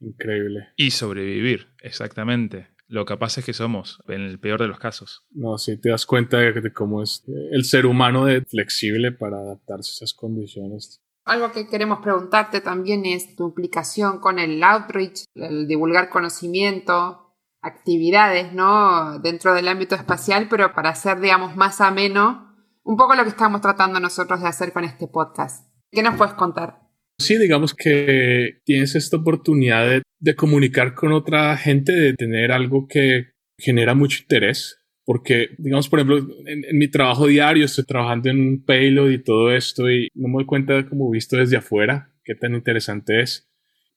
[0.00, 0.68] Increíble.
[0.76, 2.68] Y sobrevivir, exactamente.
[2.86, 5.24] Lo capaz es que somos, en el peor de los casos.
[5.30, 9.90] No, si te das cuenta de cómo es el ser humano de flexible para adaptarse
[9.90, 11.02] a esas condiciones.
[11.30, 18.52] Algo que queremos preguntarte también es tu implicación con el outreach, el divulgar conocimiento, actividades,
[18.52, 19.20] ¿no?
[19.20, 22.52] Dentro del ámbito espacial, pero para hacer, digamos, más ameno
[22.82, 25.72] un poco lo que estamos tratando nosotros de hacer con este podcast.
[25.92, 26.80] ¿Qué nos puedes contar?
[27.16, 32.88] Sí, digamos que tienes esta oportunidad de, de comunicar con otra gente, de tener algo
[32.88, 34.79] que genera mucho interés
[35.10, 39.50] porque, digamos, por ejemplo, en, mi trabajo diario estoy trabajando en un payload y todo
[39.50, 43.50] esto y no me doy cuenta como visto desde afuera, qué tan interesante es.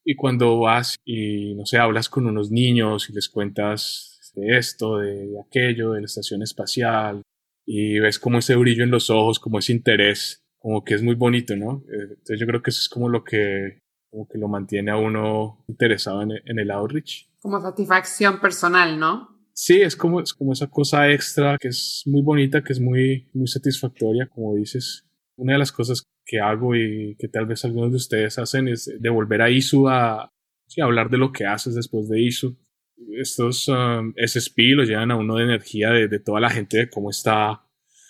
[0.04, 4.98] Y cuando vas y, no sé, hablas con unos niños y les cuentas de esto,
[4.98, 7.22] de aquello, de la estación espacial,
[7.64, 11.14] y ves como ese brillo en los ojos, como ese interés, como que es muy
[11.14, 11.84] bonito, ¿no?
[11.90, 13.78] Eh, entonces yo creo que eso es como lo que,
[14.10, 17.30] como que lo mantiene a uno interesado en, en el outreach.
[17.40, 19.33] Como satisfacción personal, ¿no?
[19.54, 23.30] Sí, es como, es como esa cosa extra que es muy bonita, que es muy,
[23.34, 25.06] muy satisfactoria, como dices.
[25.36, 28.92] Una de las cosas que hago y que tal vez algunos de ustedes hacen es
[29.00, 30.32] devolver a ISU a,
[30.82, 32.58] hablar de lo que haces después de ISU.
[33.20, 36.90] Estos um, SSP lo llevan a uno de energía de, de toda la gente, de
[36.90, 37.64] cómo está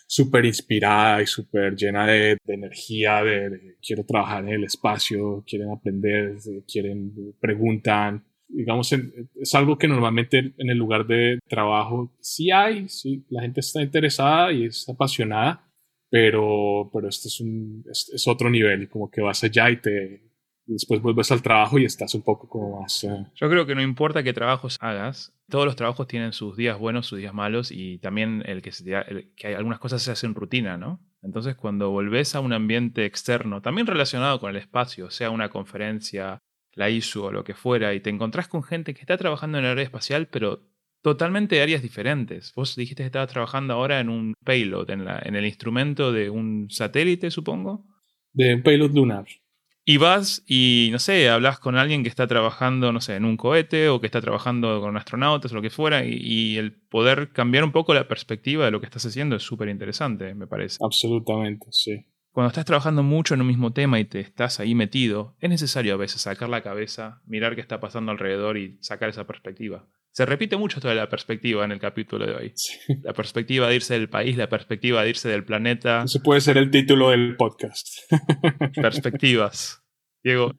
[0.08, 5.44] súper inspirada y súper llena de, de energía, de, de, quiero trabajar en el espacio,
[5.48, 6.38] quieren aprender,
[6.72, 8.24] quieren, preguntan.
[8.56, 13.62] Digamos, es algo que normalmente en el lugar de trabajo sí hay, sí, la gente
[13.62, 15.68] está interesada y es apasionada,
[16.10, 20.34] pero, pero este es, un, es, es otro nivel, como que vas allá y te,
[20.66, 23.04] después vuelves al trabajo y estás un poco como más...
[23.04, 23.28] Uh...
[23.36, 27.08] Yo creo que no importa qué trabajos hagas, todos los trabajos tienen sus días buenos,
[27.08, 30.78] sus días malos y también el que, se, el que algunas cosas se hacen rutina,
[30.78, 31.00] ¿no?
[31.22, 36.40] Entonces cuando volvés a un ambiente externo, también relacionado con el espacio, sea una conferencia,
[36.76, 39.66] la ISU o lo que fuera, y te encontrás con gente que está trabajando en
[39.66, 40.62] el área espacial, pero
[41.02, 42.54] totalmente de áreas diferentes.
[42.56, 46.30] Vos dijiste que estabas trabajando ahora en un payload, en, la, en el instrumento de
[46.30, 47.86] un satélite, supongo.
[48.32, 49.26] De un payload lunar.
[49.86, 53.36] Y vas y, no sé, hablas con alguien que está trabajando, no sé, en un
[53.36, 57.34] cohete o que está trabajando con astronautas o lo que fuera, y, y el poder
[57.34, 60.78] cambiar un poco la perspectiva de lo que estás haciendo es súper interesante, me parece.
[60.82, 62.06] Absolutamente, sí.
[62.34, 65.94] Cuando estás trabajando mucho en un mismo tema y te estás ahí metido, es necesario
[65.94, 69.88] a veces sacar la cabeza, mirar qué está pasando alrededor y sacar esa perspectiva.
[70.14, 72.52] Se repite mucho esto de la perspectiva en el capítulo de hoy.
[72.56, 72.74] Sí.
[73.04, 76.02] La perspectiva de irse del país, la perspectiva de irse del planeta.
[76.06, 77.88] Ese puede ser el título del podcast.
[78.76, 79.84] Perspectivas.
[80.24, 80.56] Diego,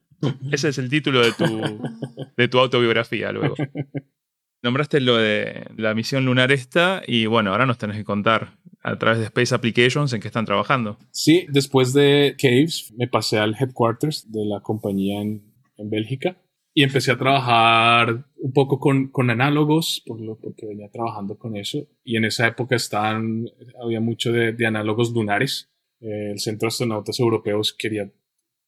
[0.52, 1.90] ese es el título de tu,
[2.36, 3.56] de tu autobiografía luego.
[4.62, 8.98] Nombraste lo de la misión lunar esta y bueno, ahora nos tenés que contar a
[8.98, 10.98] través de Space Applications en qué están trabajando.
[11.10, 15.42] Sí, después de Caves me pasé al headquarters de la compañía en,
[15.78, 16.36] en Bélgica
[16.74, 21.56] y empecé a trabajar un poco con, con análogos, por lo, porque venía trabajando con
[21.56, 21.86] eso.
[22.02, 23.46] Y en esa época estaban,
[23.82, 25.70] había mucho de, de análogos lunares.
[26.00, 28.12] Eh, el Centro de Astronautas Europeos quería,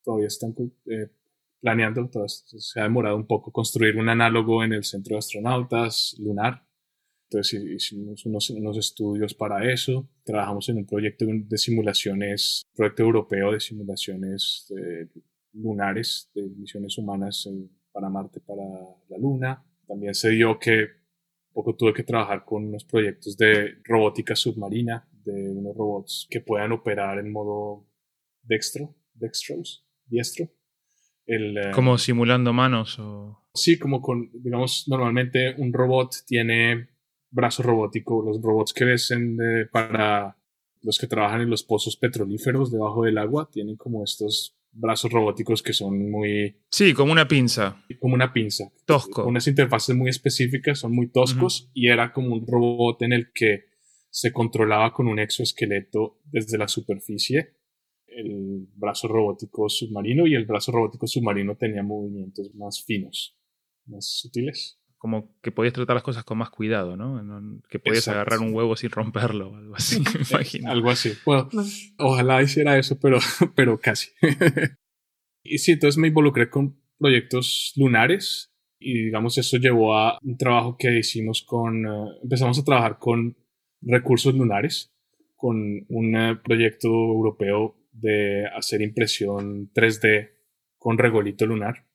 [0.02, 0.54] todavía están
[0.86, 1.10] eh,
[1.60, 6.65] planeando, se ha demorado un poco construir un análogo en el Centro de Astronautas lunar.
[7.28, 10.08] Entonces hicimos unos, unos estudios para eso.
[10.24, 15.08] Trabajamos en un proyecto de simulaciones, proyecto europeo de simulaciones de
[15.52, 17.48] lunares, de misiones humanas
[17.92, 18.62] para Marte, para
[19.08, 19.64] la Luna.
[19.86, 25.08] También se dio que un poco tuve que trabajar con unos proyectos de robótica submarina,
[25.24, 27.88] de unos robots que puedan operar en modo
[28.42, 30.48] dextro, dextros, diestro.
[31.24, 33.42] El, eh, ¿Como simulando manos o...?
[33.54, 36.88] Sí, como con, digamos, normalmente un robot tiene
[37.36, 38.22] brazo robótico.
[38.22, 40.36] Los robots que ves en, eh, para
[40.82, 45.62] los que trabajan en los pozos petrolíferos debajo del agua tienen como estos brazos robóticos
[45.62, 46.56] que son muy...
[46.70, 47.84] Sí, como una pinza.
[48.00, 48.72] Como una pinza.
[48.84, 49.22] Tosco.
[49.22, 51.70] Con unas interfaces muy específicas, son muy toscos uh -huh.
[51.74, 53.66] y era como un robot en el que
[54.10, 57.56] se controlaba con un exoesqueleto desde la superficie
[58.16, 63.36] el brazo robótico submarino y el brazo robótico submarino tenía movimientos más finos,
[63.84, 64.80] más sutiles.
[64.98, 67.22] Como que podías tratar las cosas con más cuidado, ¿no?
[67.68, 68.20] Que podías Exacto.
[68.20, 70.70] agarrar un huevo sin romperlo o algo así, me imagino.
[70.70, 71.12] algo así.
[71.24, 71.48] Bueno,
[71.98, 73.18] ojalá hiciera eso, pero,
[73.54, 74.10] pero casi.
[75.44, 80.76] y sí, entonces me involucré con proyectos lunares y digamos eso llevó a un trabajo
[80.78, 83.36] que hicimos con, uh, empezamos a trabajar con
[83.80, 84.94] recursos lunares,
[85.34, 90.30] con un uh, proyecto europeo de hacer impresión 3D
[90.78, 91.85] con regolito lunar.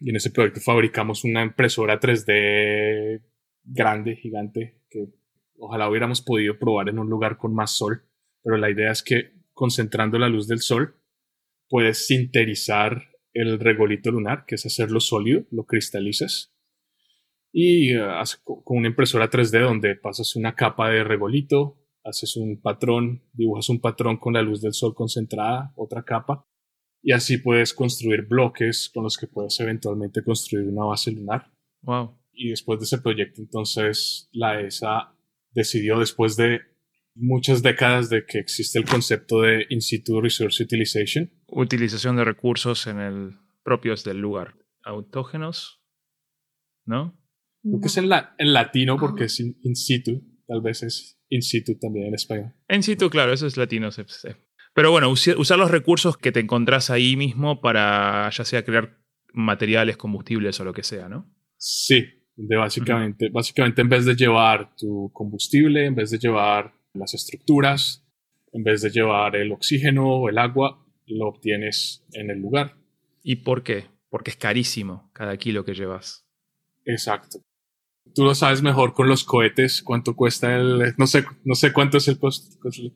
[0.00, 3.22] Y en ese proyecto fabricamos una impresora 3D
[3.62, 5.08] grande, gigante, que
[5.58, 8.04] ojalá hubiéramos podido probar en un lugar con más sol.
[8.42, 10.96] Pero la idea es que concentrando la luz del sol,
[11.68, 16.54] puedes sinterizar el regolito lunar, que es hacerlo sólido, lo cristalizas.
[17.52, 23.22] Y uh, con una impresora 3D donde pasas una capa de regolito, haces un patrón,
[23.32, 26.46] dibujas un patrón con la luz del sol concentrada, otra capa,
[27.04, 31.52] y así puedes construir bloques con los que puedes eventualmente construir una base lunar.
[31.82, 32.18] Wow.
[32.32, 35.14] Y después de ese proyecto, entonces la ESA
[35.52, 36.62] decidió, después de
[37.14, 41.30] muchas décadas de que existe el concepto de In situ resource utilization.
[41.46, 43.32] Utilización de recursos en el
[43.62, 44.54] propios del lugar.
[44.82, 45.82] Autógenos,
[46.86, 47.20] ¿no?
[47.62, 51.20] Creo que es en, la, en latino porque es in, in situ, tal vez es
[51.28, 52.54] in situ también en español.
[52.68, 53.90] En situ, claro, eso es latino.
[54.74, 58.98] Pero bueno, usar los recursos que te encontrás ahí mismo para ya sea crear
[59.32, 61.32] materiales, combustibles o lo que sea, ¿no?
[61.56, 62.04] Sí,
[62.36, 68.04] de básicamente, básicamente en vez de llevar tu combustible, en vez de llevar las estructuras,
[68.52, 72.74] en vez de llevar el oxígeno o el agua, lo obtienes en el lugar.
[73.22, 73.86] ¿Y por qué?
[74.10, 76.26] Porque es carísimo cada kilo que llevas.
[76.84, 77.38] Exacto.
[78.14, 80.94] Tú lo sabes mejor con los cohetes, cuánto cuesta el...
[80.98, 82.92] No sé, no sé cuánto es el costo, el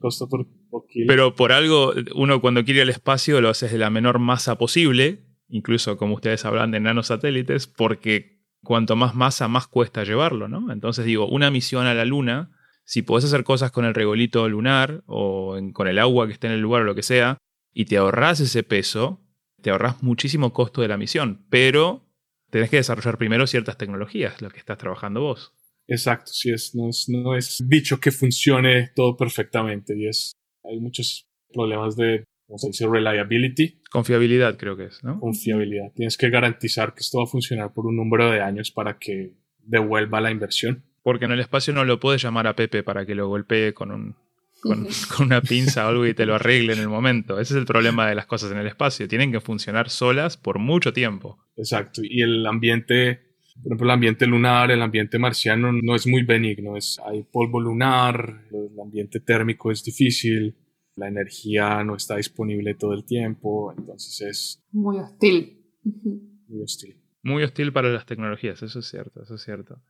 [0.71, 1.07] por, kilo.
[1.09, 5.25] Pero por algo, uno cuando quiere al espacio lo haces de la menor masa posible,
[5.49, 10.73] incluso como ustedes hablan de nanosatélites, porque cuanto más masa, más cuesta llevarlo, ¿no?
[10.73, 12.51] Entonces digo, una misión a la Luna,
[12.85, 16.55] si podés hacer cosas con el regolito lunar o con el agua que esté en
[16.55, 17.39] el lugar o lo que sea,
[17.73, 19.21] y te ahorras ese peso,
[19.63, 22.08] te ahorras muchísimo costo de la misión, pero
[22.51, 25.55] tenés que desarrollar primero ciertas tecnologías, lo que estás trabajando vos.
[25.87, 30.33] Exacto, sí, es, no, es, no es dicho que funcione todo perfectamente y es,
[30.63, 32.87] hay muchos problemas de, ¿cómo se dice?
[32.87, 35.19] Reliability, Confiabilidad creo que es, ¿no?
[35.19, 35.93] confiabilidad.
[35.95, 39.33] Tienes que garantizar que esto va a funcionar por un número de años para que
[39.59, 40.85] devuelva la inversión.
[41.03, 43.93] Porque en el espacio no lo puedes llamar a Pepe para que lo golpee con,
[43.93, 44.17] un,
[44.61, 44.87] con,
[45.17, 47.39] con una pinza o algo y te lo arregle en el momento.
[47.41, 49.09] Ese es el problema de las cosas en el espacio.
[49.09, 51.39] Tienen que funcionar solas por mucho tiempo.
[51.57, 52.03] Exacto.
[52.05, 53.21] Y el ambiente,
[53.63, 56.77] por ejemplo, el ambiente lunar, el ambiente marciano no es muy benigno.
[56.77, 60.57] Es, hay polvo lunar, el ambiente térmico es difícil,
[60.99, 65.65] la energía no está disponible todo el tiempo, entonces es Muy hostil.
[66.49, 66.97] Muy hostil.
[67.23, 69.81] Muy hostil para las tecnologías, eso es cierto, eso es cierto.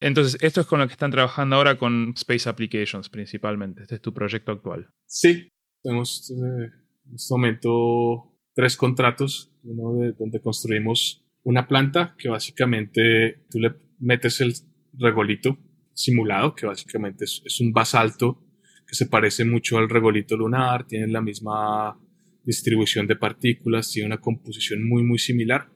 [0.00, 3.82] Entonces, esto es con lo que están trabajando ahora con Space Applications principalmente.
[3.82, 4.88] Este es tu proyecto actual.
[5.06, 5.48] Sí,
[5.82, 6.70] tenemos eh,
[7.08, 13.74] en este momento tres contratos, uno de donde construimos una planta que básicamente tú le
[13.98, 14.54] metes el
[14.94, 15.58] regolito
[15.92, 18.42] simulado, que básicamente es, es un basalto
[18.86, 21.98] que se parece mucho al regolito lunar, tiene la misma
[22.44, 25.70] distribución de partículas, tiene una composición muy muy similar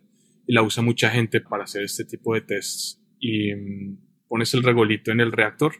[0.46, 3.02] y la usa mucha gente para hacer este tipo de tests.
[3.20, 5.76] Y mm, pones el regolito en el reactor,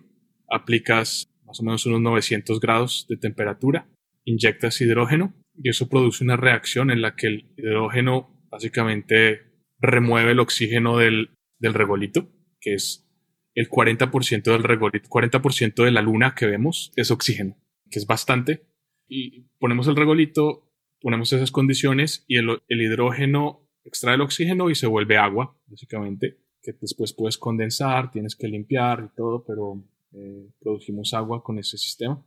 [0.49, 3.89] aplicas más o menos unos 900 grados de temperatura,
[4.25, 9.49] inyectas hidrógeno y eso produce una reacción en la que el hidrógeno básicamente
[9.81, 12.31] remueve el oxígeno del, del regolito,
[12.61, 13.09] que es
[13.55, 17.57] el 40% del regolito, 40% de la luna que vemos es oxígeno,
[17.91, 18.67] que es bastante.
[19.09, 20.71] Y ponemos el regolito,
[21.01, 26.39] ponemos esas condiciones y el, el hidrógeno extrae el oxígeno y se vuelve agua, básicamente,
[26.73, 31.77] que después puedes condensar, tienes que limpiar y todo, pero eh, producimos agua con ese
[31.79, 32.25] sistema.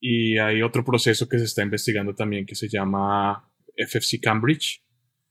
[0.00, 4.82] Y hay otro proceso que se está investigando también que se llama FFC Cambridge.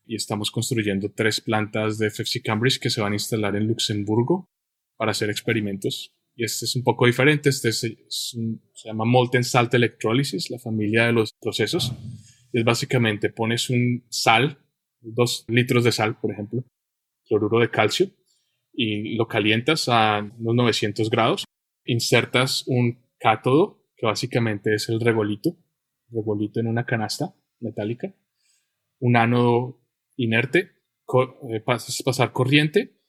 [0.08, 4.50] Y estamos construyendo tres plantas de FFC Cambridge que se van a instalar en Luxemburgo
[4.98, 6.14] para hacer experimentos.
[6.36, 7.50] Y este es un poco diferente.
[7.50, 11.94] Este es, es un- se llama Molten Salt Electrolysis, la familia de los procesos.
[12.54, 14.60] Es básicamente pones un sal,
[15.02, 16.64] dos litros de sal, por ejemplo,
[17.28, 18.10] cloruro de calcio,
[18.78, 21.46] y lo calientas a unos 900 grados.
[21.86, 25.58] Insertas un cátodo, que básicamente es el regolito,
[26.10, 28.14] regolito en una canasta metálica,
[29.00, 29.82] un ánodo
[30.18, 30.72] inerte,
[31.06, 33.00] co- eh, pasas pasar corriente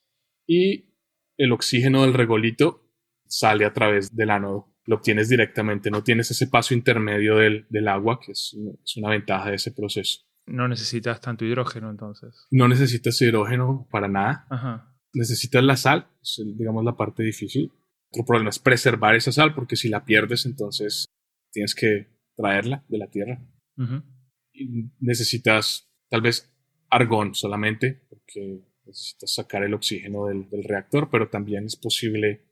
[0.47, 0.95] y
[1.37, 2.89] el oxígeno del regolito
[3.27, 4.73] sale a través del ánodo.
[4.85, 9.11] Lo obtienes directamente, no tienes ese paso intermedio del, del agua, que es, es una
[9.11, 10.21] ventaja de ese proceso.
[10.47, 12.47] No necesitas tanto hidrógeno entonces.
[12.53, 14.96] No necesitas hidrógeno para nada, Ajá.
[15.17, 17.73] Necesitas la sal, es digamos la parte difícil.
[18.11, 21.07] Otro problema es preservar esa sal, porque si la pierdes, entonces
[21.53, 23.41] tienes que traerla de la tierra.
[24.53, 26.53] Y necesitas tal vez
[26.91, 32.43] argón solamente, porque necesitas sacar el oxígeno del, del reactor, pero también es posible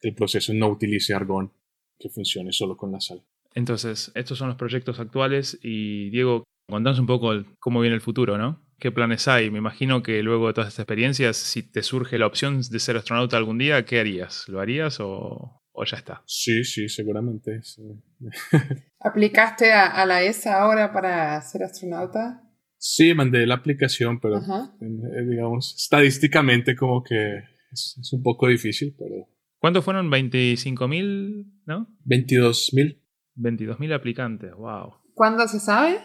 [0.00, 1.52] que el proceso no utilice argón,
[1.98, 3.22] que funcione solo con la sal.
[3.54, 8.00] Entonces, estos son los proyectos actuales y Diego, contanos un poco el- cómo viene el
[8.00, 8.60] futuro, ¿no?
[8.82, 9.48] ¿Qué planes hay?
[9.48, 12.96] Me imagino que luego de todas estas experiencias, si te surge la opción de ser
[12.96, 14.48] astronauta algún día, ¿qué harías?
[14.48, 16.24] ¿Lo harías o, o ya está?
[16.26, 17.62] Sí, sí, seguramente.
[17.62, 17.80] sí.
[18.98, 22.42] ¿Aplicaste a, a la ESA ahora para ser astronauta?
[22.76, 24.74] Sí, mandé la aplicación, pero Ajá.
[24.80, 27.36] eh, digamos, estadísticamente como que
[27.70, 29.28] es, es un poco difícil, pero
[29.58, 30.10] ¿Cuántos fueron?
[30.10, 31.52] ¿25.000?
[31.66, 31.86] ¿No?
[32.04, 33.00] 22 mil.
[33.36, 34.94] 22.000 aplicantes, wow.
[35.14, 36.00] ¿Cuándo se sabe?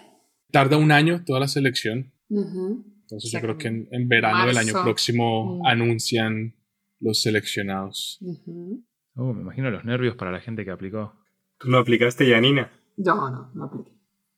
[0.52, 4.46] Tarda un año toda la selección, Entonces O sea, yo creo que en, en verano
[4.48, 5.66] del año próximo Mm.
[5.66, 6.56] anuncian
[7.00, 8.20] los seleccionados.
[9.16, 11.14] Oh, me imagino los nervios para la gente que aplicó.
[11.60, 12.72] ¿Tú no aplicaste, Janina?
[12.98, 13.92] No, no, no apliqué.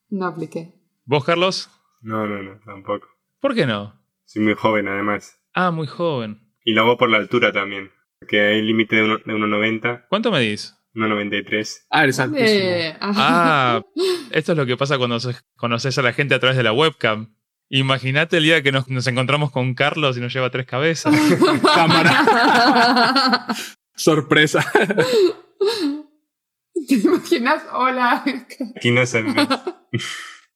[0.10, 0.74] No apliqué.
[1.06, 1.70] ¿Vos, Carlos?
[2.02, 3.08] No, no, no, tampoco.
[3.40, 4.00] ¿Por qué no?
[4.26, 5.40] Soy muy joven, además.
[5.54, 6.40] Ah, muy joven.
[6.64, 7.90] Y luego por la altura también.
[8.28, 10.06] Que hay límite de uno- de 1,90.
[10.10, 10.76] ¿Cuánto medís?
[10.94, 11.86] 1,93.
[11.90, 12.48] Ah, eres altísimo.
[12.48, 13.82] Eh, Ah,
[14.32, 15.18] esto es lo que pasa cuando
[15.56, 17.34] conoces a la gente a través de la webcam.
[17.70, 21.16] Imagínate el día que nos, nos encontramos con Carlos y nos lleva tres cabezas.
[21.76, 23.46] Cámara.
[23.96, 24.66] Sorpresa.
[26.88, 27.64] ¿Te imaginas?
[27.72, 28.24] Hola.
[28.76, 29.34] Aquí no se ve.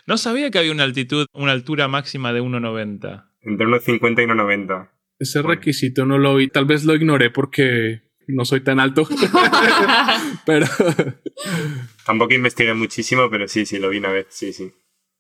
[0.07, 3.30] No sabía que había una altitud, una altura máxima de 1,90.
[3.41, 4.91] Entre unos 50 y unos 90.
[5.19, 6.48] Ese requisito no lo vi.
[6.48, 9.07] Tal vez lo ignoré porque no soy tan alto.
[10.45, 10.65] Pero
[12.06, 14.27] Tampoco investigué muchísimo, pero sí, sí, lo vi una vez.
[14.30, 14.73] Sí, sí.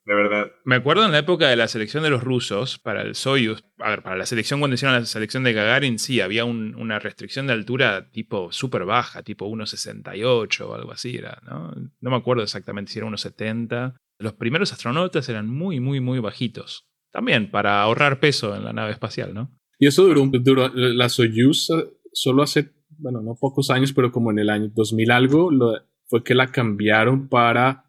[0.05, 0.51] De verdad.
[0.65, 3.89] Me acuerdo en la época de la selección de los rusos para el Soyuz, a
[3.91, 7.47] ver, para la selección cuando hicieron la selección de Gagarin, sí, había un- una restricción
[7.47, 11.73] de altura tipo súper baja, tipo 1,68 o algo así era, ¿no?
[12.01, 13.95] No me acuerdo exactamente si era 1,70.
[14.19, 16.85] Los primeros astronautas eran muy, muy, muy bajitos.
[17.11, 19.51] También para ahorrar peso en la nave espacial, ¿no?
[19.79, 24.31] Y eso duró, duró la Soyuz eh, solo hace, bueno, no pocos años, pero como
[24.31, 27.82] en el año 2000 algo, lo- fue que la cambiaron para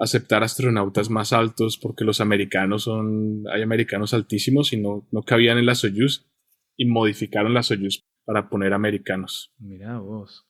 [0.00, 5.58] aceptar astronautas más altos porque los americanos son, hay americanos altísimos y no, no cabían
[5.58, 6.26] en la Soyuz
[6.76, 9.52] y modificaron la Soyuz para poner americanos.
[9.58, 10.48] Mirá vos.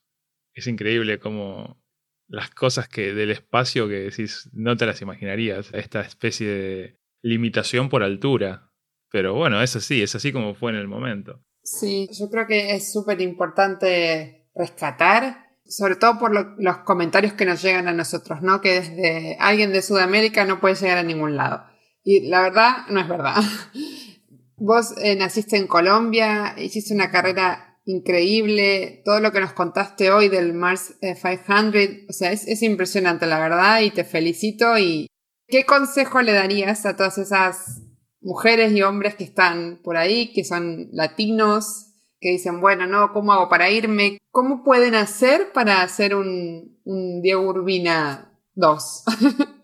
[0.53, 1.81] Es increíble como
[2.27, 5.69] las cosas que del espacio que decís no te las imaginarías.
[5.73, 8.71] Esta especie de limitación por altura.
[9.11, 11.43] Pero bueno, es así, es así como fue en el momento.
[11.63, 17.45] Sí, yo creo que es súper importante rescatar, sobre todo por lo- los comentarios que
[17.45, 18.61] nos llegan a nosotros, ¿no?
[18.61, 21.63] Que desde alguien de Sudamérica no puede llegar a ningún lado.
[22.03, 23.35] Y la verdad, no es verdad.
[24.57, 30.29] Vos eh, naciste en Colombia, hiciste una carrera increíble, todo lo que nos contaste hoy
[30.29, 34.77] del Mars eh, 500, o sea, es impresionante la verdad y te felicito.
[34.77, 35.07] ¿Y
[35.47, 37.81] qué consejo le darías a todas esas
[38.21, 41.90] mujeres y hombres que están por ahí, que son latinos,
[42.21, 44.19] que dicen, bueno, no, ¿cómo hago para irme?
[44.29, 49.03] ¿Cómo pueden hacer para hacer un, un Diego Urbina 2?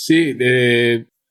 [0.00, 0.38] Sí,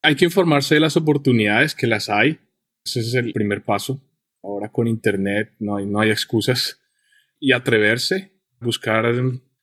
[0.01, 2.38] hay que informarse de las oportunidades que las hay.
[2.84, 4.03] Ese es el primer paso.
[4.43, 6.81] Ahora con internet no hay, no hay excusas.
[7.39, 9.05] Y atreverse, buscar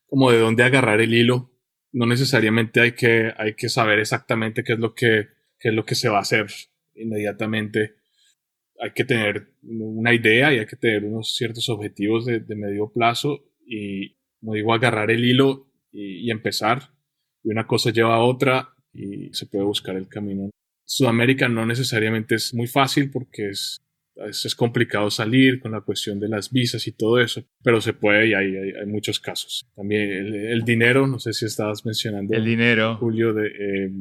[0.07, 1.51] como de dónde agarrar el hilo.
[1.91, 5.27] No necesariamente hay que, hay que saber exactamente qué es lo que,
[5.59, 6.47] qué es lo que se va a hacer
[6.95, 7.97] inmediatamente.
[8.79, 12.91] Hay que tener una idea y hay que tener unos ciertos objetivos de, de medio
[12.91, 16.91] plazo y, como digo, agarrar el hilo y, y empezar.
[17.43, 20.49] Y una cosa lleva a otra y se puede buscar el camino.
[20.85, 23.81] Sudamérica no necesariamente es muy fácil porque es,
[24.15, 27.93] es, es complicado salir con la cuestión de las visas y todo eso, pero se
[27.93, 29.67] puede y hay, hay, hay muchos casos.
[29.75, 32.35] También el, el, dinero, no sé si estabas mencionando.
[32.35, 32.97] El dinero.
[32.97, 33.91] Julio, de, eh,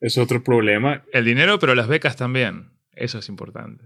[0.00, 1.04] es otro problema.
[1.12, 2.70] El dinero, pero las becas también.
[2.92, 3.84] Eso es importante.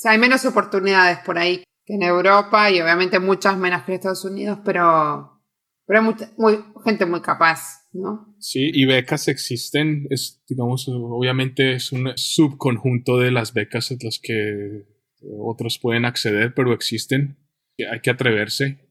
[0.00, 3.92] O sea, hay menos oportunidades por ahí que en Europa y obviamente muchas menos que
[3.92, 5.42] en Estados Unidos, pero,
[5.84, 7.86] pero hay mucha, muy, gente muy capaz.
[7.92, 8.34] ¿No?
[8.38, 14.18] Sí, y becas existen, es, digamos, obviamente es un subconjunto de las becas a las
[14.22, 14.86] que
[15.38, 17.36] otros pueden acceder, pero existen.
[17.92, 18.88] Hay que atreverse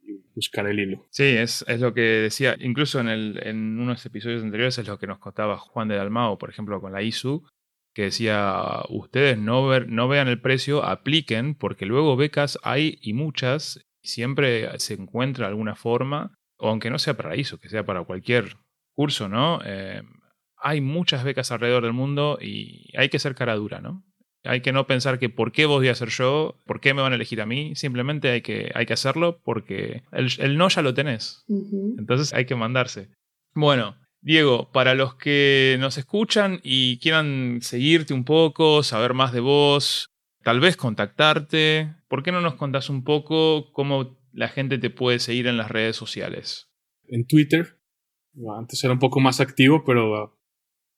[0.00, 1.08] y buscar el hilo.
[1.10, 5.00] Sí, es, es lo que decía, incluso en, el, en unos episodios anteriores es lo
[5.00, 7.42] que nos contaba Juan de Dalmao, por ejemplo, con la ISU,
[7.94, 13.12] que decía, ustedes no, ver, no vean el precio, apliquen, porque luego becas hay y
[13.12, 18.04] muchas, siempre se encuentra alguna forma o aunque no sea para ISO, que sea para
[18.04, 18.56] cualquier
[18.94, 19.60] curso, ¿no?
[19.64, 20.02] Eh,
[20.56, 24.04] hay muchas becas alrededor del mundo y hay que ser cara dura, ¿no?
[24.44, 27.12] Hay que no pensar que por qué voy a ser yo, por qué me van
[27.12, 30.82] a elegir a mí, simplemente hay que, hay que hacerlo porque el, el no ya
[30.82, 31.44] lo tenés.
[31.48, 31.98] Uh -huh.
[31.98, 33.10] Entonces hay que mandarse.
[33.54, 39.40] Bueno, Diego, para los que nos escuchan y quieran seguirte un poco, saber más de
[39.40, 40.10] vos,
[40.42, 45.18] tal vez contactarte, ¿por qué no nos contás un poco cómo la gente te puede
[45.20, 46.68] seguir en las redes sociales?
[47.08, 47.78] En Twitter.
[48.58, 50.30] Antes era un poco más activo, pero uh,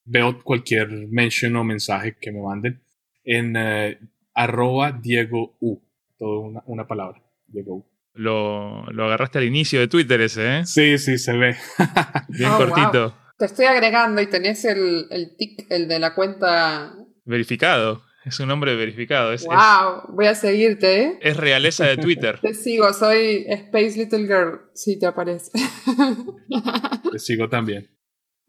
[0.05, 2.82] veo cualquier mention o mensaje que me manden.
[3.24, 3.97] En uh,
[4.35, 5.81] arroba Diego U.
[6.19, 7.23] Todo una, una, palabra.
[7.47, 7.91] Diego U.
[8.15, 10.67] Lo, lo, agarraste al inicio de Twitter ese, ¿eh?
[10.67, 11.57] Sí, sí, se ve.
[12.29, 13.09] Bien oh, cortito.
[13.09, 13.19] Wow.
[13.39, 16.95] Te estoy agregando y tenés el, el tic, el de la cuenta.
[17.25, 18.03] Verificado.
[18.25, 19.33] Es un nombre verificado.
[19.33, 21.19] Es, wow, es, voy a seguirte, ¿eh?
[21.23, 22.39] Es realeza de Twitter.
[22.43, 25.51] te sigo, soy Space Little Girl, si te aparece.
[27.13, 27.91] te sigo también.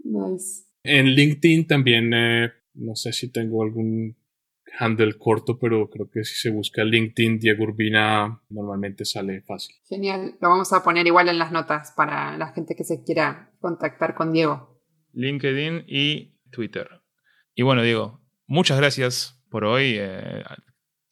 [0.03, 0.65] Nice.
[0.83, 4.15] En LinkedIn también, eh, no sé si tengo algún
[4.79, 9.75] handle corto, pero creo que si se busca LinkedIn Diego Urbina, normalmente sale fácil.
[9.87, 13.51] Genial, lo vamos a poner igual en las notas para la gente que se quiera
[13.59, 14.81] contactar con Diego.
[15.13, 16.89] LinkedIn y Twitter.
[17.55, 19.95] Y bueno, Diego, muchas gracias por hoy.
[19.99, 20.43] Eh,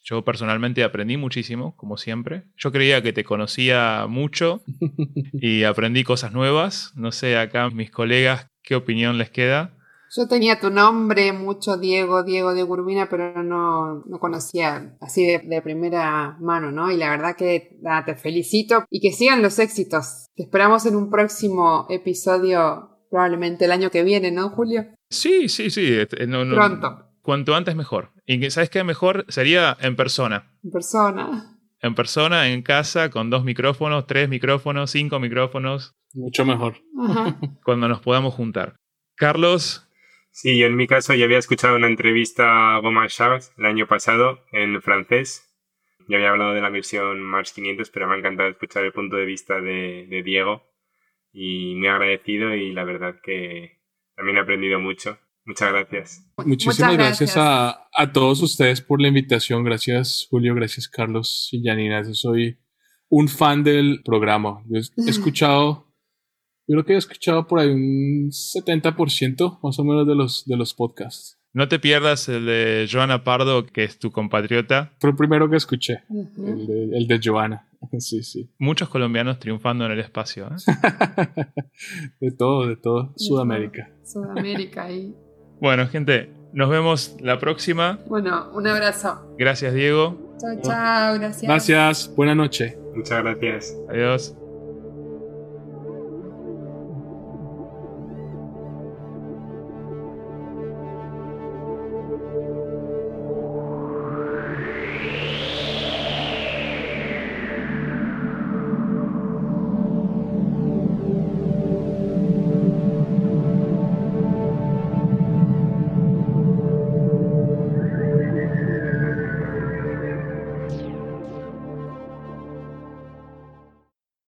[0.04, 2.46] Yo personalmente aprendí muchísimo, como siempre.
[2.58, 4.64] Yo creía que te conocía mucho
[5.34, 6.92] y aprendí cosas nuevas.
[6.96, 9.78] No sé, acá mis colegas, ¿qué opinión les queda?
[10.14, 15.62] Yo tenía tu nombre mucho, Diego, Diego de Gurbina, pero no, no conocía así de,
[15.62, 16.92] primera mano, ¿no?
[16.92, 20.28] Y la verdad que te felicito y que sigan los éxitos.
[20.36, 24.86] Te esperamos en un próximo episodio, probablemente el año que viene, ¿no, Julio?
[25.10, 25.94] Sí, sí, sí.
[25.94, 27.06] Este, Pronto.
[27.22, 28.12] Cuanto antes mejor.
[28.26, 29.26] Y ¿sabes qué mejor?
[29.30, 30.52] Sería en persona.
[30.62, 31.58] En persona.
[31.80, 35.94] En persona, en casa, con dos micrófonos, tres micrófonos, cinco micrófonos.
[36.14, 36.76] Mucho mejor.
[37.64, 38.76] Cuando nos podamos juntar.
[39.16, 39.88] Carlos,
[40.32, 43.86] Sí, yo en mi caso ya había escuchado una entrevista a Goma Charles el año
[43.86, 45.48] pasado en francés.
[46.08, 49.18] Ya había hablado de la versión Mars 500, pero me ha encantado escuchar el punto
[49.18, 50.64] de vista de, Diego
[51.34, 53.82] y me ha agradecido y la verdad que
[54.16, 55.20] también he aprendido mucho.
[55.46, 56.34] Muchas gracias.
[56.46, 59.64] Muchísimas gracias, a, a, todos ustedes por la invitación.
[59.64, 62.04] Gracias Julio, gracias Carlos y Janina.
[62.04, 62.58] Yo soy
[63.10, 64.64] un fan del programa.
[64.72, 65.91] he escuchado
[66.72, 70.56] yo creo que he escuchado por ahí un 70% más o menos de los, de
[70.56, 71.38] los podcasts.
[71.54, 74.94] No te pierdas el de Joana Pardo, que es tu compatriota.
[75.00, 77.68] Fue el primero que escuché, el, de, el, de, Joana.
[78.00, 78.50] Sí, sí.
[78.58, 80.48] Muchos colombianos triunfando en el espacio.
[80.48, 81.34] ¿eh?
[82.22, 83.12] de todo, de todo.
[83.18, 83.90] Sudamérica.
[84.06, 85.14] Sudamérica ahí.
[85.60, 88.00] Bueno, gente, nos vemos la próxima.
[88.08, 89.36] Bueno, un abrazo.
[89.38, 90.38] Gracias, Diego.
[90.40, 91.44] Chao, chao, gracias.
[91.44, 92.78] Gracias, buena noche.
[92.96, 93.76] Muchas gracias.
[93.90, 94.41] Adiós.